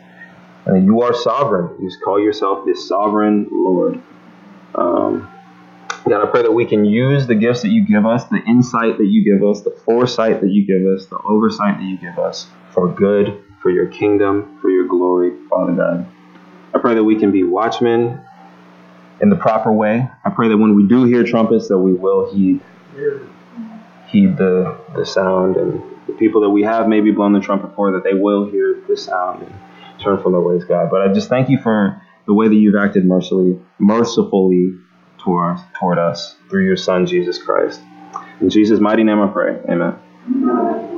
and 0.67 0.87
you 0.87 1.03
are 1.03 1.15
sovereign. 1.15 1.77
You 1.81 1.89
just 1.89 2.03
call 2.03 2.21
yourself 2.21 2.65
the 2.65 2.75
sovereign 2.75 3.49
Lord. 3.51 4.01
Um, 4.75 5.29
God, 6.09 6.27
I 6.27 6.31
pray 6.31 6.43
that 6.43 6.53
we 6.53 6.67
can 6.67 6.85
use 6.85 7.27
the 7.27 7.35
gifts 7.35 7.63
that 7.63 7.71
you 7.71 7.87
give 7.87 8.05
us, 8.05 8.25
the 8.25 8.43
insight 8.47 8.99
that 8.99 9.07
you 9.07 9.25
give 9.25 9.47
us, 9.47 9.63
the 9.63 9.71
foresight 9.85 10.41
that 10.41 10.51
you 10.51 10.67
give 10.67 10.87
us, 10.87 11.07
the 11.07 11.19
oversight 11.25 11.79
that 11.79 11.85
you 11.85 11.97
give 11.99 12.19
us 12.19 12.47
for 12.73 12.93
good, 12.93 13.43
for 13.63 13.71
your 13.71 13.87
kingdom, 13.87 14.59
for 14.61 14.71
your 14.71 14.87
glory, 14.87 15.33
Father 15.49 15.73
God. 15.73 16.07
I 16.75 16.79
pray 16.79 16.95
that 16.95 17.05
we 17.05 17.19
can 17.19 17.31
be 17.31 17.43
watchmen 17.43 18.21
in 19.21 19.31
the 19.31 19.37
proper 19.37 19.73
way. 19.73 20.09
I 20.25 20.31
pray 20.31 20.49
that 20.49 20.57
when 20.57 20.75
we 20.75 20.87
do 20.87 21.05
hear 21.05 21.25
trumpets, 21.25 21.69
that 21.69 21.79
we 21.79 21.93
will 21.93 22.33
heed 22.33 22.61
heed 24.09 24.37
the, 24.37 24.79
the 24.95 25.05
sound 25.05 25.57
and 25.57 25.83
the 26.07 26.13
people 26.13 26.43
that 26.43 26.51
we 26.51 26.63
have 26.63 26.87
maybe 26.87 27.11
blown 27.11 27.33
the 27.33 27.41
trumpet 27.41 27.75
for, 27.75 27.93
that 27.93 28.05
they 28.05 28.15
will 28.15 28.49
hear 28.51 28.81
the 28.87 28.97
sound 28.97 29.43
and 29.43 29.55
turn 30.01 30.23
from 30.23 30.33
their 30.33 30.41
ways, 30.41 30.65
God. 30.65 30.89
But 30.91 31.03
I 31.03 31.13
just 31.13 31.29
thank 31.29 31.49
you 31.49 31.59
for 31.59 32.01
the 32.27 32.35
way 32.35 32.49
that 32.49 32.55
you've 32.55 32.77
acted 32.77 33.05
mercifully, 33.05 33.59
mercifully 33.79 34.79
toward, 35.19 35.59
toward 35.79 35.99
us 35.99 36.37
through 36.49 36.65
your 36.65 36.77
Son, 36.77 37.07
Jesus 37.07 37.43
Christ. 37.43 37.81
In 38.41 38.51
Jesus' 38.51 38.81
mighty 38.81 39.05
name 39.05 39.21
I 39.21 39.29
pray. 39.29 39.59
Amen. 39.69 40.94